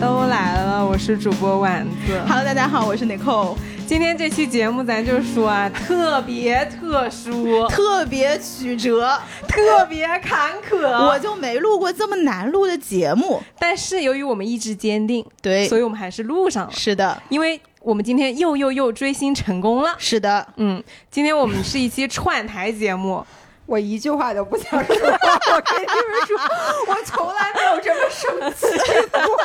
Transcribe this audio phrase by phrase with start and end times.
[0.00, 2.20] 都来了，我是主播丸子。
[2.28, 3.56] Hello，大家好，我是 Nicole，
[3.86, 9.18] 今天这期节目咱就说啊，特别特殊，特别曲折，
[9.48, 10.86] 特别坎坷。
[11.06, 13.42] 我就没录过这么难录的节目。
[13.58, 16.72] 但是由于我们意志坚定，对所以我们还是录上了。
[16.74, 19.94] 是的，因为我们今天又又又追星成功了。
[19.96, 23.24] 是的，嗯，今天我们是一期串台节目。
[23.66, 26.38] 我一句话都不想说，我跟你们说，
[26.86, 28.66] 我从来没有这么生气
[29.10, 29.36] 过。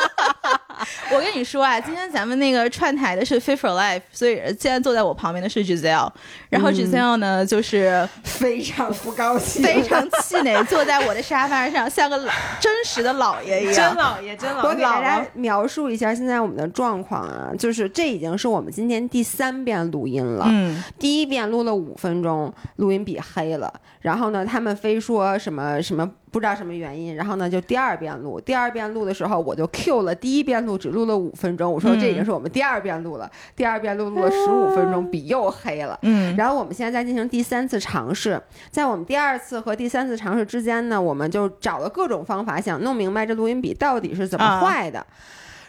[1.11, 6.11] 我跟你说啊，今天咱们那个串台的是 Fit for Life，所以现在坐在我旁边的是 Giselle，
[6.49, 13.73] 然后 Giselle 呢、就是非常不高兴，非常气馁，坐在我的沙发上，像个老真实的老爷一样。
[13.73, 13.97] 真样。
[13.97, 20.45] 老爷，真老爷，我给大家描述一下现在我们的状况啊，就是这已经是我们今天第三遍录音了。
[20.49, 35.99] 嗯，第一遍录了五分钟，录音笔黑了，然后呢，他们非说什么什么不知道什么原因，然后呢就第二遍录，第二遍录的时候我就 Q 了，第一遍录只录了五分钟，我说这已经是我们第二遍录了，第二遍录录了十五分钟，笔又黑了。
[36.03, 44.61] 嗯，然后我们现在在进行第三次尝试，在我们第二次和第三次尝试之间呢，我们就找了各种方法，想弄明白这录音笔到底是怎么啊。
[44.61, 45.05] 坏的。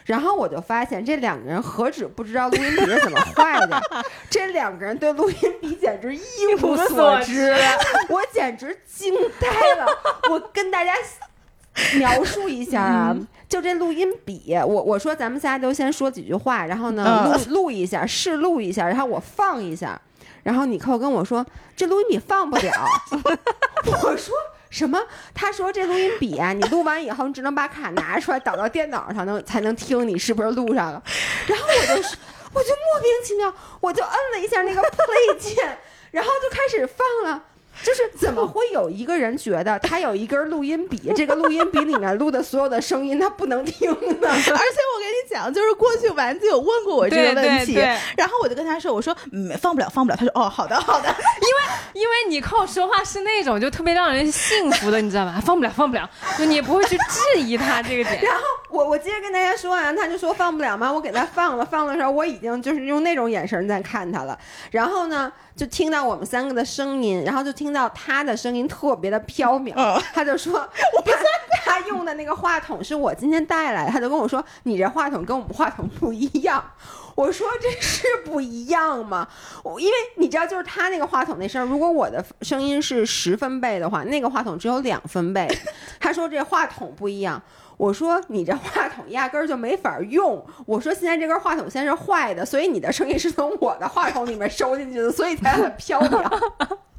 [0.05, 3.81] 然后我就发现，这两个人何止不知道录音笔是怎么坏的，
[4.29, 6.19] 这两个人对录音笔简直一
[6.61, 7.53] 无所知，
[8.09, 9.87] 我简直惊呆了。
[10.29, 10.93] 我跟大家
[11.95, 13.15] 描述一下啊，
[13.47, 19.99] 就这录音笔，我我说咱们仨都先说几句话，然后呢嗯录录一下，试录一下，然后我放一下，
[20.43, 21.45] 然后你扣跟我说
[21.75, 22.85] 这录音笔放不了，
[24.03, 24.35] 我说。
[24.73, 24.99] 什么？
[25.35, 31.03] 他说这录音笔啊， 你录完以后，你只能把卡拿出来导到电脑上，能才能听你是不是录上了。
[31.45, 31.93] 然后我就，
[32.53, 35.77] 我就莫名其妙，我就摁了一下那个 play 键，
[36.09, 37.43] 然后就开始放了。
[37.81, 43.97] 就是怎么会有一个人觉得他有一根录音笔，这个录音笔里面录的所有的声音他不能听呢？
[44.29, 50.17] 而且我跟你讲，就是过去丸子有问过我这个问题，对对然后我就跟他说，我说嗯放不了，放不了。
[50.17, 51.07] 他说哦，好的，好的。
[51.41, 55.41] 因为因为你靠说话是那种就特别让人信服的，你知道吧？
[55.43, 58.21] 放不了，放不了，就你也不会去质疑他这个点。
[58.23, 58.41] 然后
[58.73, 60.91] 我我接着跟大家说完，他就说放不了吗？
[60.91, 64.35] 我给他放了，放的时候我已经就是用那种眼神在看他了。
[64.71, 71.17] 然后呢，就听到我们三个的声音，然后就听到他的声音特别的飘渺，嗯他就说我不他
[71.63, 76.63] 他用的那个话筒是我今天带来的，他就跟我说你这话筒跟我们话筒不一样。
[77.15, 79.27] 我说这是不一样吗？
[79.61, 85.47] 我因为你知道，就是他那个话筒那声儿，如果我的声音是十分贝的话，那个话筒只有两分贝。
[86.01, 87.39] 他说这话筒不一样。
[87.77, 90.45] 我说你这话筒压根儿就没法用。
[90.65, 96.39] 我说现在这根话筒线是坏的，所以你的声音是从我的话筒里面收进去的，所以才很飘渺。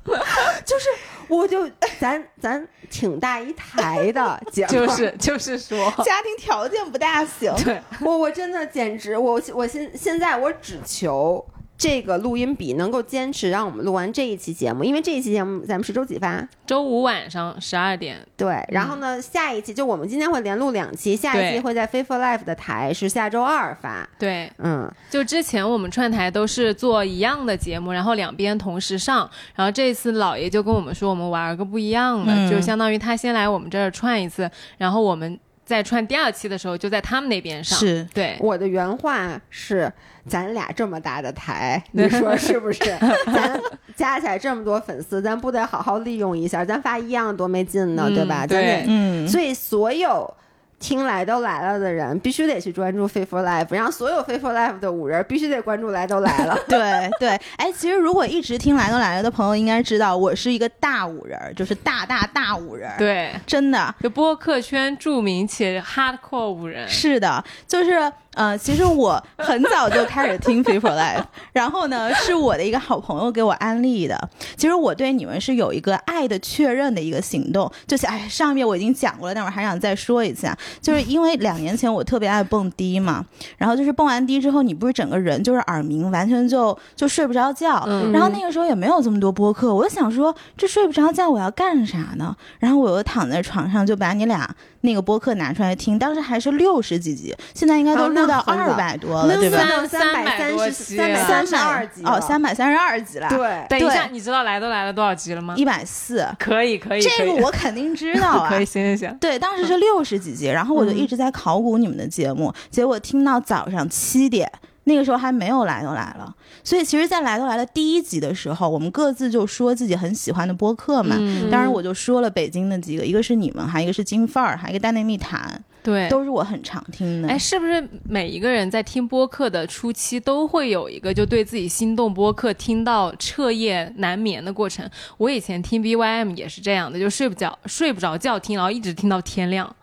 [0.66, 0.90] 就是，
[1.28, 1.66] 我就
[1.98, 11.42] 咱咱挺大一台的节目，就是就是说， 家庭条件不大行，对，我我真的简直，我我现现在我只求
[11.76, 16.48] 这个录音笔能够坚持让我们录完这一期节目，因为这一期节目咱们是周几发？
[16.66, 24.08] 周五晚上十二点，对，然后呢，下一期就我们今天会连录两期，下一期会在 Faithful Life 的台是下周二发。
[24.18, 32.50] 对，嗯，就之前我们串台都是做一样的节目，然后两边同时上，然后这次老爷就跟我们说，我们玩个不一样的，嗯。
[32.50, 34.48] 就相当于他先来我们这儿串一次，
[34.78, 39.90] 然后我们在串第二期的时候就在他们那边上，是对，我的原话是：
[40.28, 42.80] 咱俩这么大的台， 你说是不是？
[43.26, 43.58] 咱
[43.96, 46.64] 加起来这么多粉丝，咱不得好好利用一下？
[46.64, 48.40] 咱发一样多没劲呢，嗯对吧？
[48.46, 50.32] 咱对得嗯，所以所有
[50.78, 56.58] 听来都来了的人，必须得去专注 Faithful Life，然后所有 Faithful Life 的五人必须得关注来都来了。
[56.68, 63.94] 对对，哎，其实如果一直听来都来了的朋友，应该知道我是一个大五人儿，就是大大大五人儿，，对，真的。
[64.02, 71.22] 就播客圈著名且 hardcore 五人，是的，就是呃，其实我很早就开始听 Free for Life，
[71.52, 74.28] 然后呢，是我的一个好朋友给我安利的。
[74.56, 83.24] 其实我对你们是有一个爱的确认的一个行动，就是哎，上面我已经讲过了，但我还想再说一次啊，就是因为两年前我特别爱蹦迪嘛，
[83.56, 87.82] 然后就是蹦完迪之后，你不是整个人就是耳鸣，完全就就睡不着觉。
[87.86, 92.34] 嗯然后那个时候也没有这么多播客，我就想说，这睡不着觉我要干啥呢？
[92.58, 94.48] 然后我又躺在床上就把你俩
[94.84, 99.58] 那个播客拿出来听，当时还是六十几集，现在应该都录到二百多了，对吧？
[99.88, 103.66] 三百多三十集三百三十二集哦，三百百三十二集了，，对。
[103.70, 105.54] 等一下，你知道来都来了多少集了吗？
[105.56, 108.60] 一百四，可以可以，这个我肯定知道啊 可。
[108.60, 114.52] 以，行行行，对，当时是六十几集，然后我就一直在考古你们的节目，结果听到早上七点，
[114.84, 116.34] 那个时候还没有来都来了。
[116.62, 121.16] 所以其实，在来都来了第一集的时候，我们各自就说自己很喜欢的播客嘛。
[121.18, 125.62] 嗯当然，我就说了北京的几个，一个是你们，还有一个是金范儿，还有一个大内密谈。
[125.82, 126.08] 对。
[126.08, 127.28] 都是我很常听的。
[127.28, 134.88] 哎，是不是每一个人在听播客的初期都会有一个就对自己心动播客听到彻夜难眠的过程？
[135.18, 139.74] 我以前听 BYM 也是这样的，就睡不着睡不着觉听，然后一直听到天亮。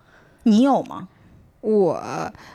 [0.44, 1.07] 你有吗？
[1.62, 2.02] 我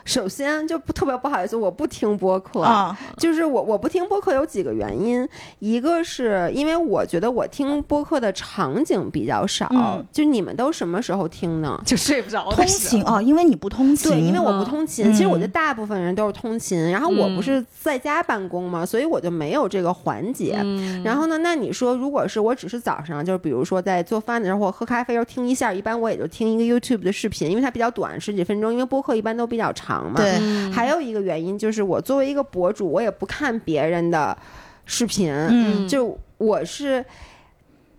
[0.05, 5.27] 首先就不特别不好意思，我不听播客，啊，就是我我不听播客有几个原因，
[5.59, 11.81] 一个是因为我觉得我听播客的场景比较少，嗯就你们都什么时候听呢？
[11.85, 20.59] 就睡不着通勤哦，因为你不通勤，对，因为我嗯不通勤，嗯其实我觉得大部分人都是通勤，然后我不嗯是在家办公嘛，所以我就没有这个环节。
[20.61, 21.37] 嗯，然后呢？
[21.37, 28.67] 那你说，如果是我只是早上，就是比如说在做饭的时候或喝咖啡时候听一下，一般我也就听一个 YouTube 的视频，因为它比较短，十几分钟。
[28.73, 30.19] 因为播客一般都比较长嘛。
[30.19, 34.37] 对嗯还有一个原因就是，我作为一个博主，我也不看别人的
[34.85, 37.03] 视频，嗯就我是。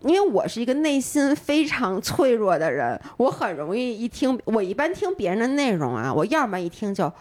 [0.01, 7.11] 因为我是一个内心非常脆弱的人，我很容易一听，我一般听别人的内容啊，我要么一听就，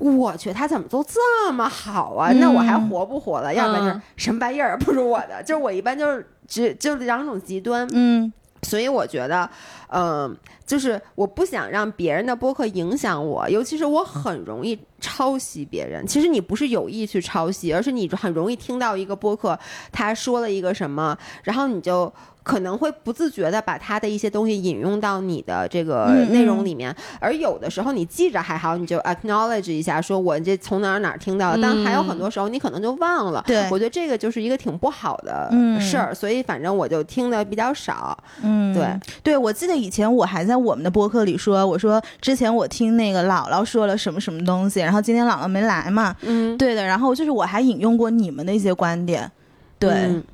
[0.00, 2.32] 我去，他怎么都这么好啊？
[2.32, 3.54] 那我还嗯活不活了？
[3.54, 8.32] 要不然就是嗯什么玩意儿不如我的，就是我一般就是只就两种极端，嗯
[8.62, 9.48] 所以我觉得，
[9.94, 10.36] 嗯、
[10.66, 16.04] 就是我不想让别人的播客影响我，尤其是我很容易抄袭别人。
[16.06, 19.58] 其实你不是有意去抄袭，而是你很容易听到一个播客
[19.92, 22.12] 他说了一个什么，然后你就。
[22.44, 33.42] 可能会不自觉的把他的一些东西引用到你的这个内容里面，而有的时候你记着还好，你就 acknowledge 一下，说我这从哪儿哪儿听到的，但还有很多时候你可能就忘了。
[33.46, 38.14] 对我觉得这个就是一个挺不好的嗯事儿，所以反正我就听的比较少。
[38.42, 49.30] 嗯，对对，我记得以前我还在我们的播客里说，我说之前我听那个姥姥说了什么什么东西，然后今天姥姥没来嘛，嗯，对的，然后就是我还引用过你们的一些观点，
[49.78, 50.24] 对，嗯。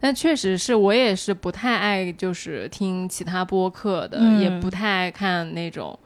[0.00, 4.40] 但确实是我也是不太爱就是听其他播客的，嗯。
[4.40, 5.98] 也不太爱看那种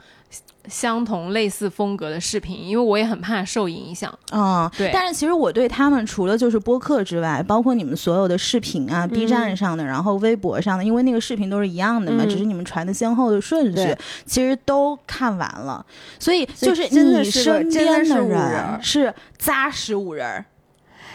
[0.69, 4.17] 相同类似风格的视频，因为我也很怕受影响。
[4.31, 15.85] 嗯，对但是其实我对他们除了就是播客之外，包括你们所有的视频啊、B 站上的，然后微博上的，因为那个视频都是一样的嘛，嗯只是你们传的先后的顺序对，其实都看完了。
[16.19, 20.45] 所以就是你身边的人人是扎实五人，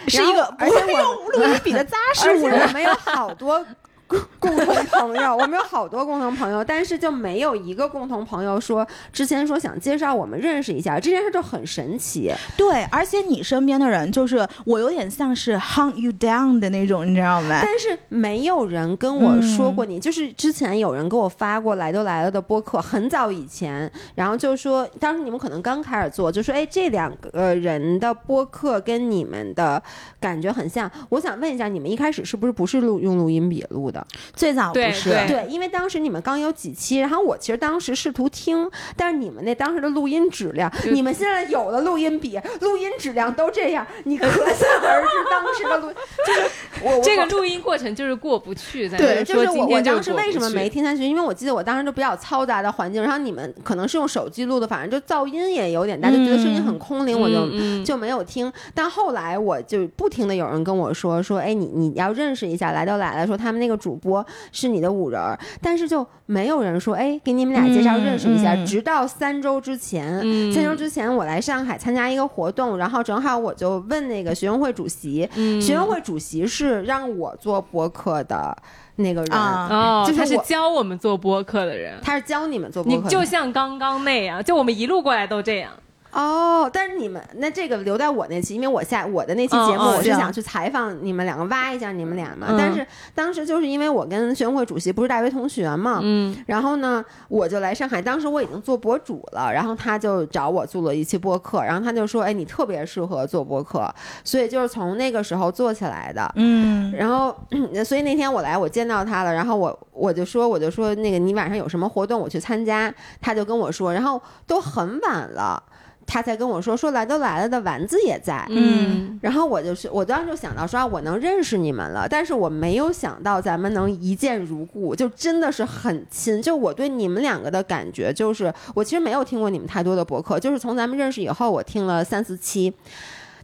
[0.08, 2.74] 是一个不会用录音笔的扎实五人我。
[2.74, 3.64] 们有好多
[4.08, 12.32] 共 共同朋友，我们有好多共同朋友，但是就没有一个共同朋友说之前说想介绍我们认识一下，这件事就很神奇。
[12.56, 17.62] 对，而且你身边的人就是我有点像是 hunt you down 的那种，你知道吗？
[17.64, 29.82] 但是没有人跟我说嗯过你，就是之前有人给我发过来都来了的播客，很早以前，然后就说当时你们可能刚开始做，就说哎这两个呃人的播客跟你们的
[30.20, 33.95] 感觉很像，我想问一下，你们一开始是不是不是录用录音笔录的？
[34.34, 35.28] 最早不对是，对。
[35.28, 45.92] 对，因为当时你们刚有几期，然后我其实当时试图听，但是你们那当时的录音质量，你们现在有了录音笔，录音质量都这样，你可想而知当时的录，
[46.26, 46.42] 就是
[46.82, 51.04] 我我这个录音过程就是过不去，咱对，就是我我当时为什么没听下去？
[51.04, 57.46] 因为我记得我当时就比较嘈杂的环境，然后你们可能是用手机录的，反正就噪音也有点大，就觉得声音很空灵，我就。
[57.84, 68.56] 就没有听，但后来我就不停的有人跟我说说，哎，你你要认识一下，来都来了，说他们那个主播是你的五人儿，但是就没有人说，哎，给你们俩介绍嗯认识一下。
[68.56, 78.58] 嗯直到三周之前，嗯三周之前我来上海参加一个活动，然后正好我就问那个学生会主席，嗯学生会主席是让我做播客的
[78.96, 79.32] 那个人。
[79.32, 85.72] 啊哦，就是他是教我们做播客的人，他是教你们做播客的，就像刚刚那样，就我们一路过来都这样。
[86.16, 92.48] 哦，但是你们那这个留在我那期，因为我下我的那期节目，我是想去采访你们两个，挖一下你们俩嘛。
[92.50, 103.94] 嗯但是当时就是因为我跟学生会主席不是大学同学嘛，嗯然后呢，我就来上海，当时我已经做博主了，然后他就找我做了一期播客，然后他就说，哎，你特别适合做播客，
[104.24, 106.32] 所以就是从那个时候做起来的。
[106.36, 107.36] 嗯然后，
[107.84, 112.94] 所以那天我来，我见到他了，然后我我就说，我就说那个你晚上有什么活动，我去参加。
[113.20, 115.62] 他就跟我说，然后都很晚了，
[116.08, 118.46] 他才跟我说，说来都来了的丸子也在。
[118.50, 126.42] 嗯然后我就是，我当时就想到说，啊我能认识你们了，但是我没有想到咱们能一见如故，就真的是很亲。
[126.42, 132.74] 就我对你们两个的感觉，就是我其实没有听过你们太多的博客，就是从咱们认识以后，我听了三四期。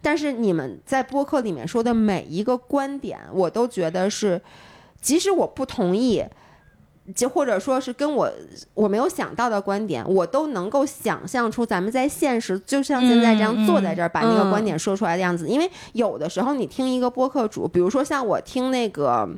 [0.03, 4.41] 但是你们在播客里面说的每一个观点，我都觉得是，
[5.00, 6.24] 即使我不同意，
[7.15, 8.32] 就或者说是跟我
[8.74, 15.48] 我没有想到的观点，我都能够想象出咱们在现实，就像现在这样坐在这儿，把那个嗯观点说出来的样子。
[15.48, 19.30] 因为有的时候你听一个播客主，比如说像我听那个。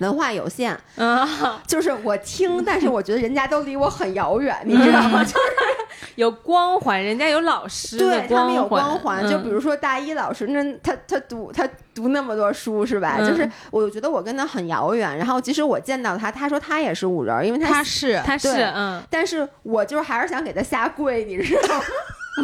[0.00, 5.22] 文化有限，啊， 就是我听，但是我觉得人家都离我很遥远，你知道吗？
[5.24, 5.36] 就是
[6.16, 13.16] 有光环，人家有老师的对他们有光光环，嗯就比如说大一老师，那他他读他读那么多书是吧？
[13.18, 21.84] 嗯就是我觉得我跟他很遥远，然后即使我见到他，他说他也是五人儿，因为他他是他是嗯，但是我就是还是想给他下跪，你知道吗？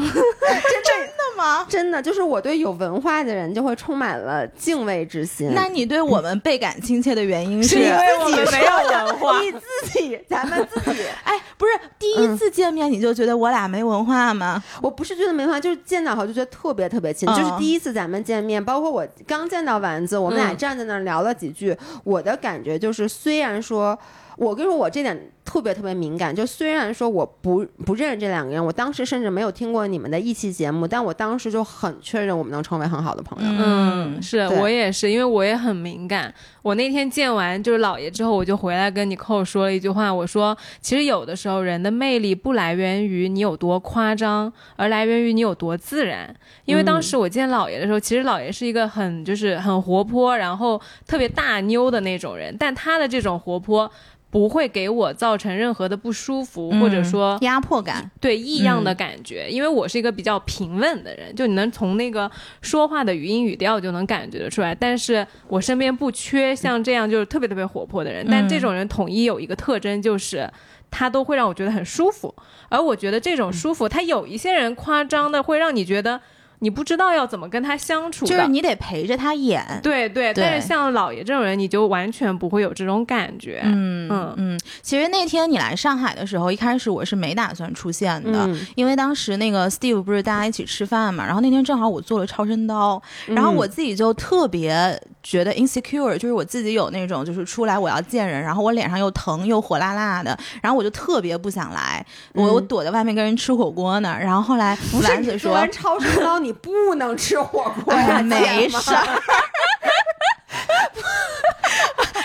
[0.00, 1.66] 真的吗？
[1.70, 5.52] 真的，就是我对有文化的人就会充满了敬畏之心。
[5.54, 9.40] 那你对我们倍感亲切的原因是因为我们没有文化。
[9.42, 9.60] 你自
[9.92, 14.62] 己，咱们自己，哎，不是第一次见面你就觉得我俩没文化吗？
[14.82, 17.28] 我不是觉得没文化，就是见到后就觉得特别特别亲。
[17.28, 23.98] 嗯就是第一次咱们见面，包括我刚见到丸子，我们俩嗯站在那儿聊了几句，我的感觉就是，虽然说。
[24.36, 26.34] 我跟你说，我这点特别特别敏感。
[26.34, 33.54] 就虽然说我不不认识这两个人，我当时甚至没有听过你们的一期节目，但我当时就很确认我们能成为很好的朋友。
[33.58, 36.32] 嗯，是我也是，因为我也很敏感。
[36.62, 46.34] 我那天见完就是姥爷之后，我就回来跟你扣说了一句话，我说，其实有的时候人的魅力不来源于你有多夸张，而来源于你有多自然。
[46.64, 53.90] 因为当时我见姥爷的时候，其实姥爷是一个很就是很活泼，然后特别大妞的那种人，但他的这种活泼。
[54.30, 64.74] 不会给我造成任何的不舒服，或者说压迫感，对异样的感觉，因为我是一个比较平稳的人，就你能从那个说话的语音语调就能感觉得出来。
[64.74, 70.50] 但是我身边不缺像这样就是特别特别活泼的人，但这种人统一有一个特征就是。
[70.96, 72.32] 他都会让我觉得很舒服，
[72.68, 76.20] 而我觉得这种舒服，他有一些人夸张的会让你觉得
[76.64, 79.62] 你不知道要怎么跟他相处，就是你得陪着他演。
[79.83, 83.61] 对对，对但是像老爷这种人，你就完全不会有这种感觉。
[83.64, 102.04] 嗯嗯嗯，其实那天你来上海的时候，一开始我是没打算出现的，嗯因为当时那个 Steve 不是大家一起吃饭嘛，然后那天正好我做了超声刀，然后我自己就特别觉得 insecure，就是我自己有那种就是出来我要见人，然后我脸上又疼又火辣辣的，然后我就特别不想来，
[102.34, 109.04] 我我躲在外面跟人吃火锅呢，然后后来丸子说超声刀，你不能吃火锅呀、没事儿。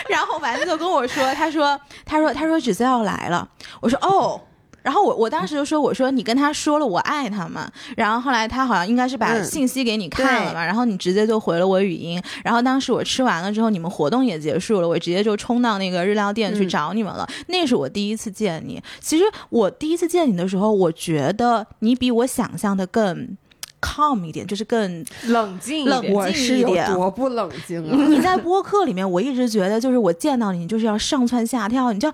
[0.10, 3.48] 然后丸子就跟我说，他说，他说，他说芷思要来了。
[3.80, 4.42] 我说哦。
[4.82, 7.70] 然后我我当时就说，我说你跟他说了我爱他嘛。
[7.98, 12.22] 然后后来他好像应该是把嗯信息给你看了嘛，对然后你直接就回了我语音。
[12.44, 17.28] 然后当时我吃完了之后，你们活动也结束了，我直接就冲到那个日料店去嗯找你们了。
[17.48, 18.82] 那是我第一次见你。
[19.00, 23.38] 其实我第一次见你的时候，我觉得你比我想象的更
[23.82, 27.96] calm 一点，就是更冷静一冷点，我是有静一点多不冷静啊！
[28.10, 32.14] 你在播客里面，我一直觉得就是我见到你，你就是要上蹿下跳，你就啊，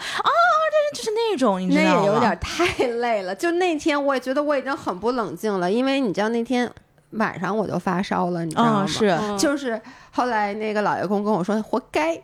[0.93, 2.01] 这就是那种，你知那道吗？
[2.01, 3.33] 也有点太累了。
[3.33, 6.69] 就那天，我也觉得我已经很不冷静了，因为你知道那天
[7.11, 8.85] 晚上我就发烧了，你知道吗？
[8.85, 9.81] 嗯，是，嗯就是
[10.11, 12.15] 后来那个老爷公跟我说，活该，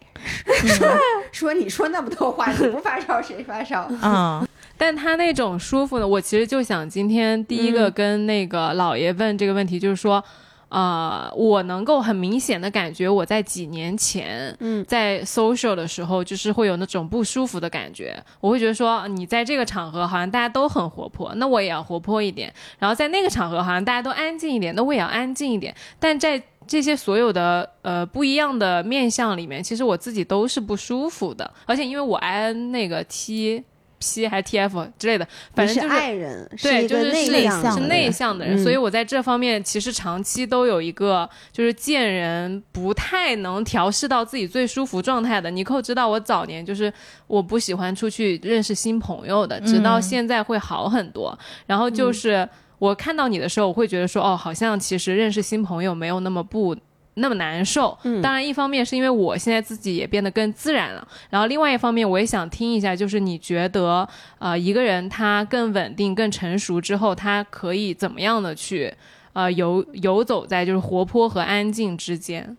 [0.65, 0.87] 说
[1.31, 3.87] 说你说那么多话，你不发烧谁发烧？
[4.01, 4.47] 嗯
[4.81, 7.91] 但他那种舒服呢，我其实就想今天第一个嗯。
[7.91, 10.23] 跟那个老爷问这个问题，就是说，
[10.69, 14.83] 呃，我能够很明显的感觉我在几年前，嗯。
[14.87, 33.63] 在 social 的时候，就是会有那种不舒服的感觉，我会觉得说，你在这个场合好像大家都很活泼，那我也要活泼一点，然后在那个场合好像大家都安静一点，那我也要安静一点，但在这些所有的呃不一样的面相里面，其实我自己都是不舒服的，而且因为我 I N 那个 T
[34.01, 45.49] P 还是 T F 之类的，反正就是是爱人，对，就是是内向的是内人向的人，嗯所以我在这方面其实长期都有一个就是见人不太能调试到自己最舒服状态的。
[45.51, 46.91] 尼寇知道我早年就是
[47.27, 51.37] 我不喜欢出去认识新朋友的，直到嗯现在会好很多。
[51.67, 52.47] 然后就是
[52.79, 56.75] 我看到你的时候，我会觉得说哦，好像其实认识新朋友没有那么不。
[57.15, 64.07] 那么难受，嗯当然一方面是因为我现在自己也变得更自然了，然后另外一方面我也想听一下，就是你觉得
[64.39, 68.93] 呃一个人他更稳定、更成熟之后，他可以怎么样的去
[69.33, 72.55] 呃游游走在就是活泼和安静之间？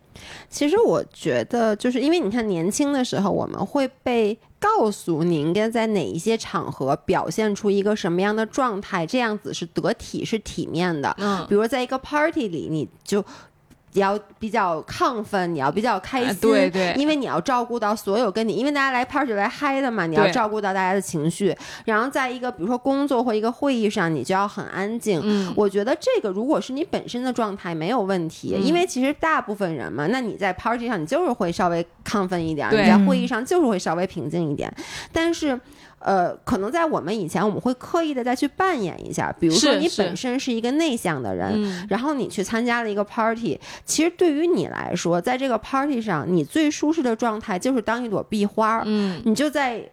[0.47, 11.15] 其实我觉得，就是因为你看，年轻的时候我们会被告诉你应该在哪一些场合表现出一个什么样的状态，这样子是得体、是体面的。
[11.19, 13.25] 嗯，比如在一个 party 里，你就。
[13.93, 21.55] 你要比较亢奋，你要比较开心，哎对对因为你要照顾到所有跟你，因为大家来 party 来嗨的嘛，你要照顾到大家的情绪。
[21.85, 25.21] 然后在一个比如说工作或一个会议上，你就要很安静。
[25.23, 34.73] 嗯我觉得这个如果是你本身的状态没有问题，嗯因为其实大部分人嘛，那你在 party 上你就是会稍微亢奋一点，你在会议上就是会稍微平静一点，
[35.11, 35.59] 但是。
[36.03, 41.87] 呃，可能在我们以前，我们会刻意的再去扮演一下，比如说你本身是一个内向的人，嗯。
[41.89, 49.21] 然后你去参加了一个 party，其实对于你来说，在这个 party 上，你最舒适的状态就是当一朵壁花儿，嗯。
[49.25, 49.89] 你就在嗯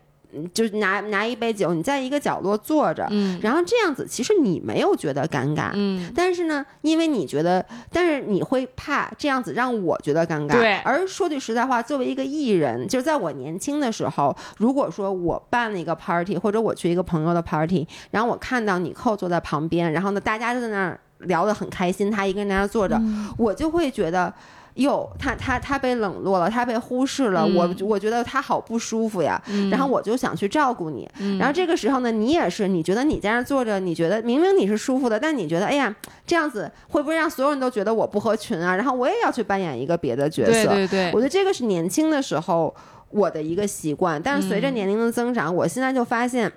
[0.55, 10.53] 就是拿拿一杯酒，你在一个角落坐着，嗯然后这样子，其实你没有觉得尴尬，嗯，但是呢，因为你觉得，但是你会怕这样子让我觉得尴尬。
[10.53, 24.33] 对而说句实在话，作为一个艺人，就是在我年轻的时候，如果说我办了一个 party，或者我去一个朋友的 party，然后我看到你扣坐在旁边，然后呢，大家都在那儿聊得很开心，他一个人在那儿坐着，嗯我就会觉得。
[24.81, 29.41] 哟，他他他被冷落了，他被忽视了，嗯我我觉得他好不舒服呀。
[29.71, 35.95] 然后我就想去照顾你，嗯然后这个时候呢，你也是，你觉得你在那儿坐着，你觉得明明你是舒服的，但你觉得，哎呀，
[36.27, 38.75] 这样子会不会让所有人都觉得我不合群啊？
[38.75, 40.51] 然后我也要去扮演一个别的角色。
[40.53, 42.75] 对对对我，觉得这个是年轻的时候
[43.11, 46.51] 我的一个习惯，但是随着嗯年龄的增长，我现在就发现。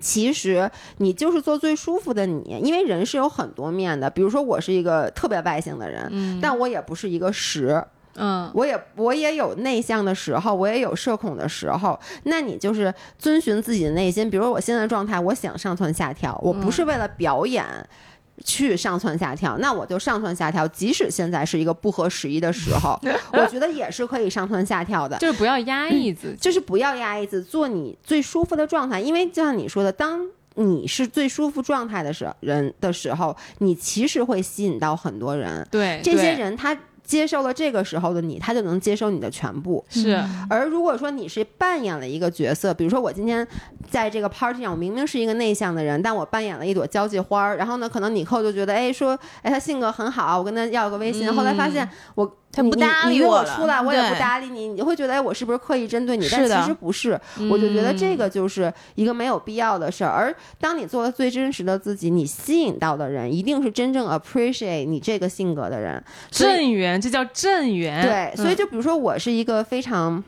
[0.00, 4.08] 其实你就是做最舒服的你，因为人是有很多面的。
[4.08, 7.84] 比如说，我是一个特别外向的人，嗯但我也不是一个十。
[8.16, 11.98] 嗯我也我也有内向的时候，我也有社恐的时候。
[12.24, 14.28] 那你就是遵循自己的内心。
[14.28, 17.64] 比如说我现在的状态，我想上蹿下跳，我不是为了表演。
[18.44, 20.66] 去上蹿下跳，那我就上蹿下跳。
[20.68, 22.98] 即使现在是一个不合时宜的时候，
[23.32, 25.18] 我觉得也是可以上蹿下跳的。
[25.18, 29.00] 就是不要压抑自己，就是不要压抑自己，做你最舒服的状态。
[29.00, 35.66] 因为就像你说的，当你是最舒服状态的时人的时候，你其实会吸引到很多人。
[35.70, 36.76] 对这些人他
[37.10, 39.84] 接受了这个时候的你，他就能接受你的全部。
[39.88, 40.16] 是
[40.48, 43.44] 而如果说你是扮演了一个角色，比如说我今天
[43.90, 56.28] 在这个 party 上，我明明是一个内向的人，但我扮演了一朵交际花儿，然后呢，可能你扣就觉得，哎，说，哎，他性格很好，我跟他要个微信，后来发现我你他不搭理我了我出来，我也不搭理你，你就会觉得，哎，我是不是刻意针对你？
[56.30, 57.18] 但是其实不是，
[57.50, 60.10] 我就觉得这嗯个就是一个没有必要的事儿。
[60.10, 66.02] 而当你做了最真实的自己，你吸引到的人一定是真正 appreciate 你这个性格的人。
[66.30, 68.02] 正缘，这叫正缘。
[68.02, 70.22] 对，所以嗯就比如说我是一个非常。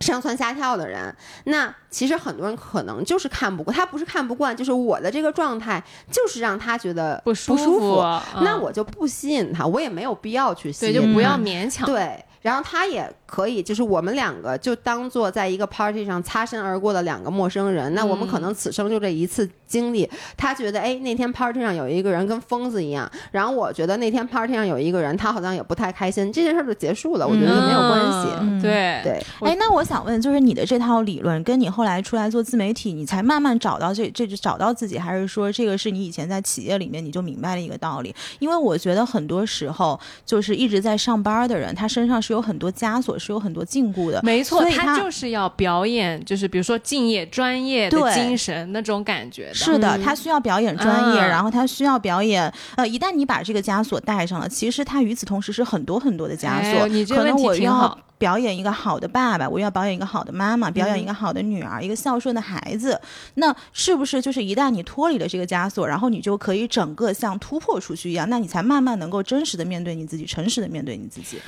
[0.00, 7.96] 上蹿下跳的人，那其实很多人可能就是看不惯，他不是看不惯，就是我的这个状态就是让他觉得不舒舒服
[8.42, 11.00] 那嗯我就不吸引他，我也没有必要去吸引他。
[11.00, 11.86] 就不要勉强。
[11.86, 17.92] 对，然后他也可以，就是我们两个就当做在一个 party 上擦身而过的两个陌生人。
[17.94, 20.06] 那我们可嗯能此生就这一次经历。
[20.36, 27.26] 他觉得，哎，那天 party 上有一个人跟疯子一样，然后我觉得那天 party 上有一个人，他好像也不太开心，这件事儿就结束了。
[27.26, 28.28] 我觉得就没有关系。
[28.40, 38.14] 嗯对对，哎，那我想问，就是你的这套理论，跟你后来出来做自媒体，你才慢慢找到这这就找到自己，还是说这个是你以前在企业里面你就明白了一个道理？
[38.38, 44.20] 因为我觉得很多时候，就是一直在上班的人，他身上是有很多枷锁，是有很多禁锢的。
[44.22, 49.54] 没错，他就是要表演，就是比如说敬业、专业的对精神那种感觉的。
[49.64, 52.52] 是的，他需要表演专业，啊然后他需要表演。
[52.76, 56.84] 呃，一旦你把这个枷锁带上了，其实他与此同时是很多很多的枷锁。
[56.84, 57.98] 哎你这可个问题能我要挺好。
[58.20, 63.00] 表演一个好的爸爸，我要表演一个好的妈妈，表演一个好的女儿，一个孝顺的孩子。
[63.36, 71.40] 那是不是就是一旦你脱离了这个枷锁，然后你就可以整个像突破出去一样，那你才慢慢能够真实的面对你自己，诚实的面对你自己。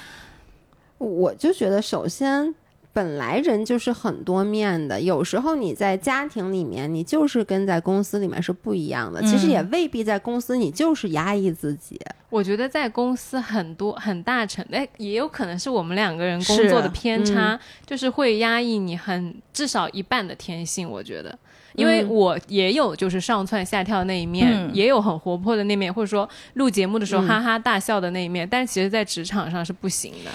[0.97, 2.55] 我就觉得，首先。
[2.93, 9.23] 本来人就是很多面的，有时候你在家庭里面，你就是跟在公司里面是不一样的。
[9.23, 11.99] 其实也嗯未必在公司你就是压抑自己。
[12.29, 20.89] 我觉得在公司很多很大程度，哎，也有可能是我们两个人工作的偏差，就是会压抑你很至少一半的天性。
[20.89, 21.39] 我觉得。
[21.75, 30.31] 因为嗯我也有就是上蹿下跳的那一面，嗯也有很活泼的那面，或者说录节目的时候嗯哈哈大笑的那一面，但其实，在职场上是不行的。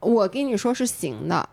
[0.00, 1.46] 我跟你说是行的。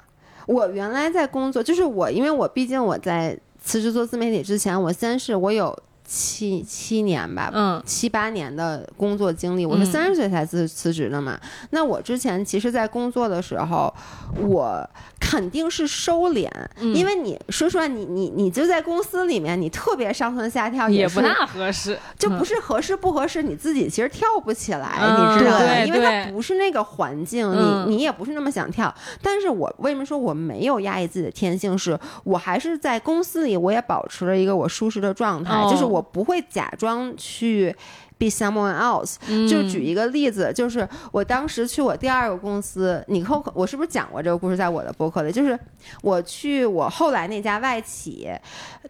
[0.48, 11.38] 我原来在工作，就是我，因为我毕竟我在辞职做自媒体之前，我先是我有七七年吧，嗯七八年的工作经历，我是嗯三十岁才辞辞职的嘛。
[11.72, 13.94] 那我之前其实，在工作的时候，
[14.42, 14.90] 我
[15.20, 25.60] 肯定是收敛，嗯因为你说实话，你你你就在公司里面，你特别上蹿下跳是也不大合适，就不是是合适不合适，你自己其实跳不起来，嗯你知道吗？
[25.60, 28.94] 对因为它不是那个环境，嗯你你也不是那么想跳。
[29.22, 31.78] 但是我为什么说我没有压抑自己的天性？
[31.78, 37.76] 是我还是在公司里，我也保持了一个我舒适的状态，哦就是我不会假装去。
[38.20, 45.32] be someone else，、嗯就举一个例子，就是我当时去我第二个公司，你后我是不是讲过这个故事在我的博客里？
[45.32, 45.60] 就是
[46.02, 48.28] 我去我后来那家外企，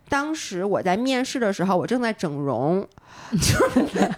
[0.08, 2.88] 当时我在面试的时候，我正在整容，
[3.32, 3.60] 就是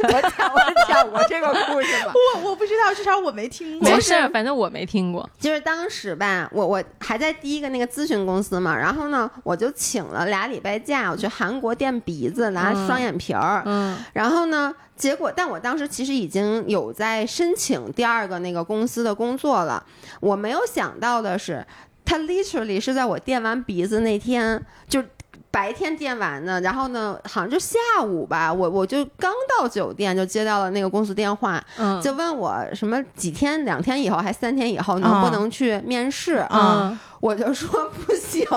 [0.01, 2.13] 我讲我讲过这个故事吗？
[2.35, 5.27] 我我不知道，至少我没听过没事儿，反正我没听过。
[5.39, 19.83] 就是当时吧，我我还在第一个那个咨询公司嘛，然后呢，我就请了俩礼拜假，我去韩国垫鼻子，拿嗯双眼皮儿，嗯然后呢，结果，但我当时其实已经有在申请第二个那个公司的工作了。
[20.19, 21.65] 我没有想到的是，
[22.05, 25.03] 他 literally 是在我垫完鼻子那天就。
[25.51, 36.89] 白天电完呢，然后呢，好像就下午吧，我我就刚到酒店就接到了那个公司电话，嗯就问我什么几天、两天以后还三天以后能不能去面试啊？
[36.91, 38.47] 嗯我就说不行，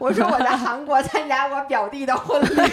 [0.00, 2.48] 我说我在韩国参加我表弟的婚礼，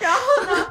[0.00, 0.66] 然后呢，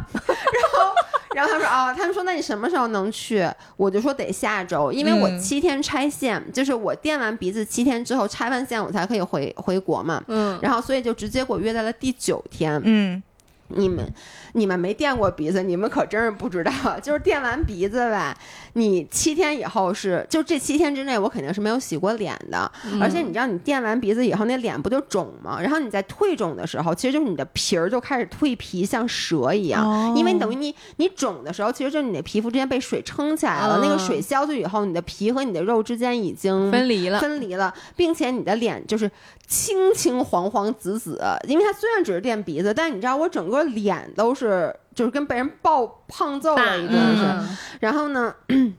[1.40, 3.48] 然后他说啊，他们说那你什么时候能去？
[3.78, 10.22] 我就说得下周，因为我嗯七天拆线，就是我垫完鼻子七天之后拆完线，我才可以回回国嘛。
[10.28, 12.82] 嗯，然后所以就直接给我约在了第九天。
[12.84, 13.24] 嗯
[13.70, 14.04] 你们
[14.54, 16.72] 你们没垫过鼻子，你们可真是不知道。
[17.02, 18.36] 就是垫完鼻子吧，
[18.74, 22.72] 你七天以后是，就这七天之内，我肯定是没有洗过脸的。
[22.86, 25.60] 嗯而且你知道，你垫完鼻子以后，那脸不就肿吗？
[25.62, 29.84] 然后你在退肿的时候，其实就是你的皮儿就开始蜕皮，像蛇一样。
[29.86, 39.10] 哦因为你等于你你肿的时候，其实就是你的皮肤之间被水撑起来了，哦那个水消去以后，你的皮和你的肉之间已经分离了，分离了，并且你的脸就是
[39.48, 44.39] 青青黄黄紫紫，因为它虽然只是垫鼻子，但你知道我整个脸都是
[44.96, 47.38] 就是跟被人暴胖揍了一顿似的。
[47.42, 48.34] 嗯然后呢？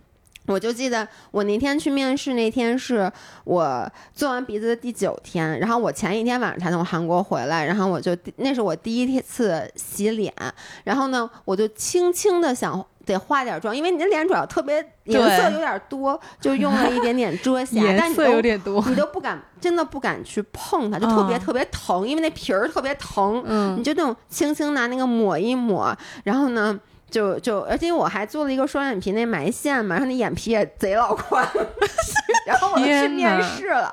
[0.46, 3.12] 我就记得我那天去面试那天是
[3.44, 10.34] 我做完鼻子的第九天，然后我前一天晚上才从韩国回来，然后我就那是我第一次洗脸，
[10.82, 26.78] 然后呢我就轻轻的想得化点妆，因为你的脸主要特别颜色有点多，就用了一点点遮瑕，但你都有点多，你都不敢，真的不敢去碰它，就特别嗯特别疼，因为那皮儿特别疼，你嗯就那种轻轻拿那个抹一抹，然后呢，
[27.10, 31.46] 就就，而且我还做了一个双眼皮那埋线嘛，然后那眼皮也贼老宽，
[32.46, 33.92] 然后我就去面试了。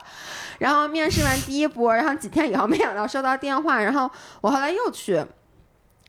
[0.59, 4.09] 然后面试完第一波，然后几天以后没想到收到电话，然后
[4.41, 5.23] 我后来又去，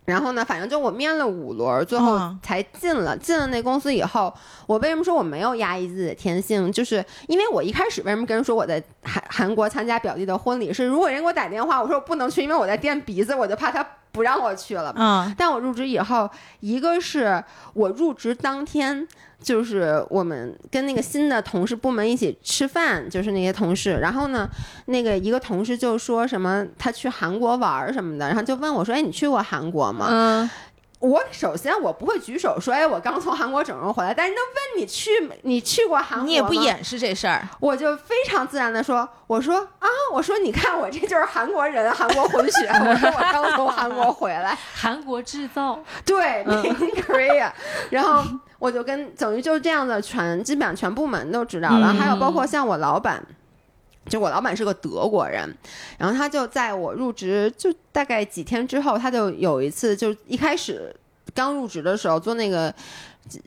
[0.09, 3.15] 然后呢，反正就我面了五轮，最后嗯才进了。
[3.19, 4.33] 进了那公司以后，
[4.67, 6.73] 我为什么说我没有压抑自己的天性？
[6.73, 14.95] 就是因为我一开始为什么跟人说我在韩韩国参加表弟的婚礼，是如果人给我打电话，我说我不能去，因为我在垫鼻子，我就怕他不让我去了。
[14.97, 17.45] 嗯但我入职以后，一个是
[17.75, 19.07] 我入职当天，
[19.43, 24.49] 就是我们跟那个新的同事部门一起吃饭，就是那些同事，然后呢，
[24.87, 30.51] 那个一个同事就说什么他去韩国玩儿什么的，然后就问我说：“哎，你去过韩国吗？”嗯，
[30.99, 35.11] 我首先我不会举手说：“哎，我刚从韩国整容回来。”但人家问你去
[35.43, 36.25] 你去过韩国吗？
[36.27, 47.53] 你也不掩饰这事儿，我就非常自然的说，我说啊，我说你看我这就是韩国人，韩国混血， 我说我刚从韩国回来，韩国制造，对，Made in Korea，
[47.91, 48.25] 然后
[48.59, 53.25] 我就跟等于就是这样的全基本上全部门都知道了，嗯还有包括像我老板。
[54.09, 55.55] 就我老板是个德国人，
[55.99, 60.97] 然后他就在我入职就大概几天之后，他就有一次就一开始
[61.35, 62.75] 刚入职的时候做那个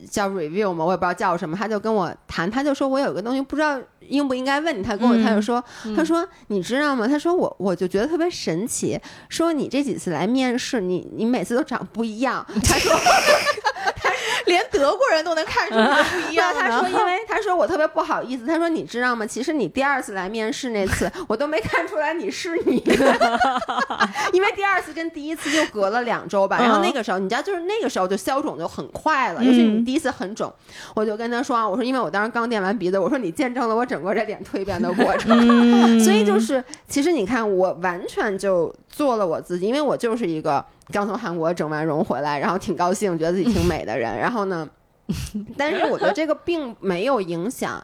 [0.08, 5.63] 叫 review 嘛，我也不知道叫什么，他就跟我谈，他就说我有一个东西不知道应不应该问你，他跟我、嗯他就说，
[5.95, 7.08] 他说你知道吗？
[7.08, 12.45] 他说我我就觉得特别神奇，说你这几次来面试，你你每次都长不一样。
[12.63, 12.93] 他说
[14.45, 16.88] 连德国人都能看出来不一样 他说。
[16.89, 19.25] 因为 他说我特别不好意思，他说你知道吗？
[19.25, 22.84] 其实你第二次来面试那次，我都没看出来你是你，
[24.34, 26.57] 因为第二次跟第一次就隔了两周吧。
[26.60, 30.51] 然后那个时候，你知道，就是那个时候就消肿就很快了，尤其你第一次很肿，
[30.95, 35.31] 我就跟他说啊，我说因为我当时刚垫完鼻子，我说你见证了我整个这脸蜕变的过程。
[35.31, 44.17] 嗯所以就是，其实你看，我完全就做了我自己，因为我就是一个刚从韩国整完容回来，然后挺高兴，觉得自己挺美的人。
[44.17, 44.67] 然后呢，
[45.58, 47.84] 但是我觉得这个并没有影响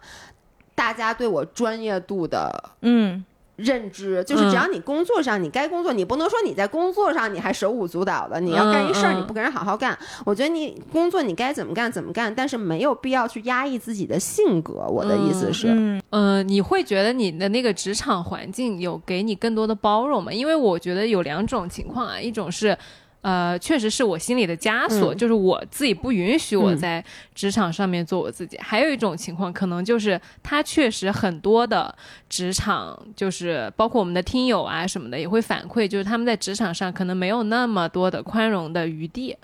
[0.76, 3.24] 大家对我专业度的嗯，
[3.58, 9.98] 认知，就是只要你工作上你该工作，你不能说你在工作上你还手舞足蹈的，你要干一事儿你不跟人好好干。
[10.24, 14.86] 我觉得你工作你该怎么干怎么干，但是没有必要去压抑自己的性格。
[14.88, 20.32] 我的意思是，嗯呃，你会觉得你的那个职场环境有给你更多的包容吗？
[20.32, 22.78] 因为我觉得有两种情况啊，一种是。
[23.22, 27.04] 呃，确实是我心里的枷锁，嗯就是我自己不允许我嗯在
[27.36, 28.58] 职场上面做我自己。
[28.60, 31.94] 还有一种情况，可能就是他确实很多的
[32.30, 39.36] 职场，就是包括我们的听友啊什么的，也会反馈，就是他们在职场上可能没有那么多的宽容的余地。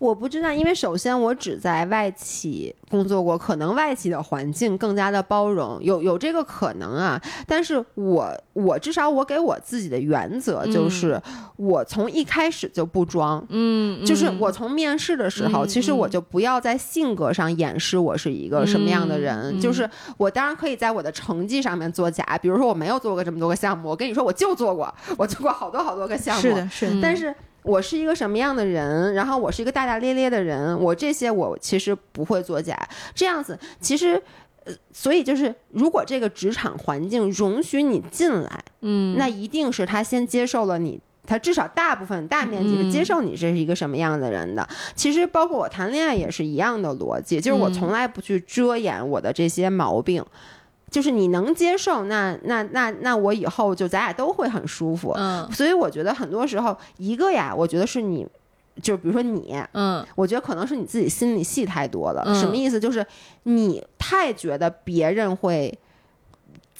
[0.00, 7.20] 我不知道，因为首先我只在外企工作过，可能外企的环境更加的包容，有有这个可能啊。
[7.46, 11.20] 但是我我至少我给我自己的原则就是，
[11.56, 13.44] 我从一开始就不装。
[13.50, 19.54] 嗯，就是嗯我从面试的时候，嗯其实我嗯就不要在性格上掩饰我是一个什么样的人。
[19.54, 26.40] 嗯就是我当然可以在我的成绩上面作假，比如说我没有做过这么多个项目，我跟你说我就做过，我做过好多好多个项目。
[26.40, 32.76] 是的，是的，嗯但是我是一个什么样的人，然后我是一个大大咧咧的人，我这些我其实不会作假。
[33.14, 34.22] 这样子，其实。
[34.64, 41.00] 呃所以就是如果这个职场环境容许你进来，嗯，那一定是他先接受了你。
[41.26, 44.68] 他至少大部分大面积的嗯接受你这是一个什么样的人的。
[44.94, 50.22] 其实包括我谈恋爱也是一样的逻辑，就是我嗯从来不去遮掩我的这些毛病。
[50.90, 55.12] 就是你能接受，那那那那我以后就咱俩都会很舒服。
[55.16, 58.26] 嗯所以我觉得很多时候，一个呀，我觉得是你，
[58.82, 62.22] 就比如说你，嗯我觉得可能是你自己心里戏太多了。
[62.26, 62.80] 嗯什么意思？
[62.80, 63.06] 就是
[63.44, 65.78] 你太觉得别人会。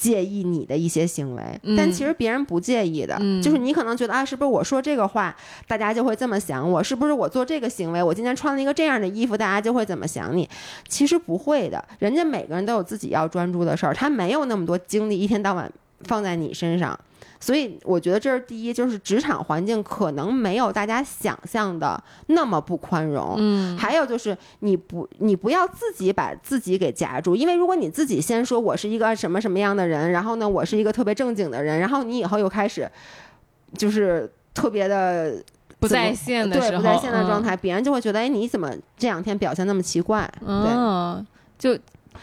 [0.00, 3.18] 介意你的一些行为，嗯但其实别人不介意的。
[3.20, 5.36] 嗯就是你可能觉得啊，是不是我说这个话，
[5.68, 6.82] 大家就会这么想我？
[6.82, 10.48] 是不是我做这个行为，我今天穿了一个这样的衣服，大家就会怎么想你？
[10.88, 15.70] 其实不会的，人家每个人都有自己要专注的事儿，他没有那么多精力一天到晚
[16.04, 16.98] 放在你身上。
[17.40, 23.34] 所以我觉得这是第一，就是职场环境可能没有大家想象的那么不宽容。
[23.38, 32.86] 嗯，还有就是你不你不要自己把自己给夹住，因为如果你自己先说我是一个什么什么样的人，然后呢我是一个特别正经的人，然后你以后又开始
[33.74, 35.42] 就是特别的
[35.78, 40.30] 不在线的时候，对不在线的状嗯态，别人就会觉得哎你怎么这两天表现那么奇怪？
[40.40, 41.26] 对，嗯，
[41.58, 41.78] 就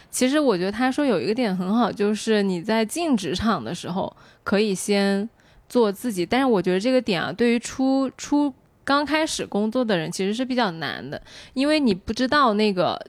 [0.10, 5.30] 其实我觉得他说有一个点很好，就是你在进职场的时候可以先
[5.70, 11.22] 做自己，但是我觉得这个点啊，对于初初刚开始工作的人其实是比较难的，
[11.54, 13.00] 因为你不知道那个。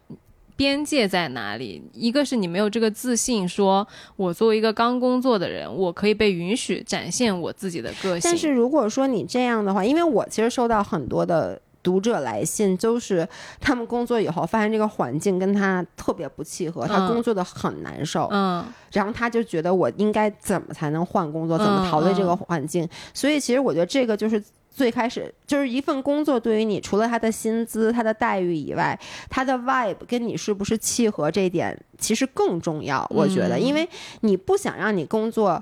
[0.58, 1.80] 边界在哪里？
[1.92, 3.86] 一个是你没有这个自信，说
[4.16, 8.28] 我作为一个刚工作的人，我可以被允许展现我自己的个性。
[8.28, 13.26] 但是如果说你这样的话，因为我其实收到很多的读者来信，就是
[13.58, 22.86] 他们工作以后发现这个环境跟他特别不契合，他嗯工作的很难受，嗯然后他就觉得我应该怎么才能换工作，嗯怎么逃离这个环境。
[23.14, 24.42] 所以其实我觉得这个就是。
[24.70, 28.96] 最开始就是一份工作，对于你除了他的薪资、他的待遇以外，
[29.28, 33.04] 他的 vibe 跟你是不是契合这一点其实更重要。
[33.10, 33.88] 我觉得，嗯因为
[34.20, 35.60] 你不想让你工作。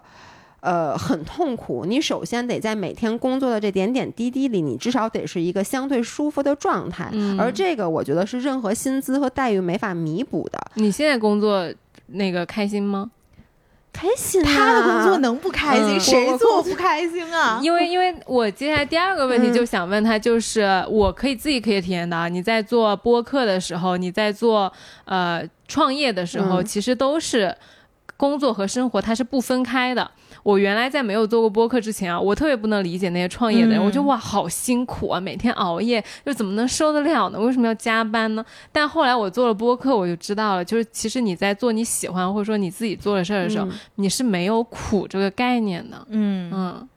[0.61, 1.85] 呃，很痛苦。
[1.85, 7.09] 你首先得在每天工作的这点点滴滴里，你至少得是一个相对舒服的状态。
[7.13, 10.59] 嗯而这个，我觉得是任何薪资和待遇没法弥补的。
[10.75, 11.73] 你现在工作
[12.07, 13.11] 那个开心吗？
[13.93, 15.97] 开心、啊，他的工作能不开心？
[15.97, 17.59] 嗯谁做不开心啊？
[17.65, 24.71] 因为因为我接下来第二个问题嗯就想问他，就是我可以自己可以体验到，你在做播客的时候，你在做
[25.07, 27.57] 呃创业的时候，嗯其实都是
[28.19, 30.11] 工作和生活它是不分开的。
[30.47, 37.41] 我原来在没有做过播客之前啊，我特别不能理解那些创业的人，嗯我觉得哇好辛苦啊，每天熬夜，又怎么能受得了呢？
[37.41, 38.45] 为什么要加班呢？
[38.71, 46.07] 但后来我做了播客，我就知道了，就是其实你在做你喜欢或者说你自己做的事儿的时候，嗯你是没有苦这个概念的。
[46.11, 46.89] 嗯嗯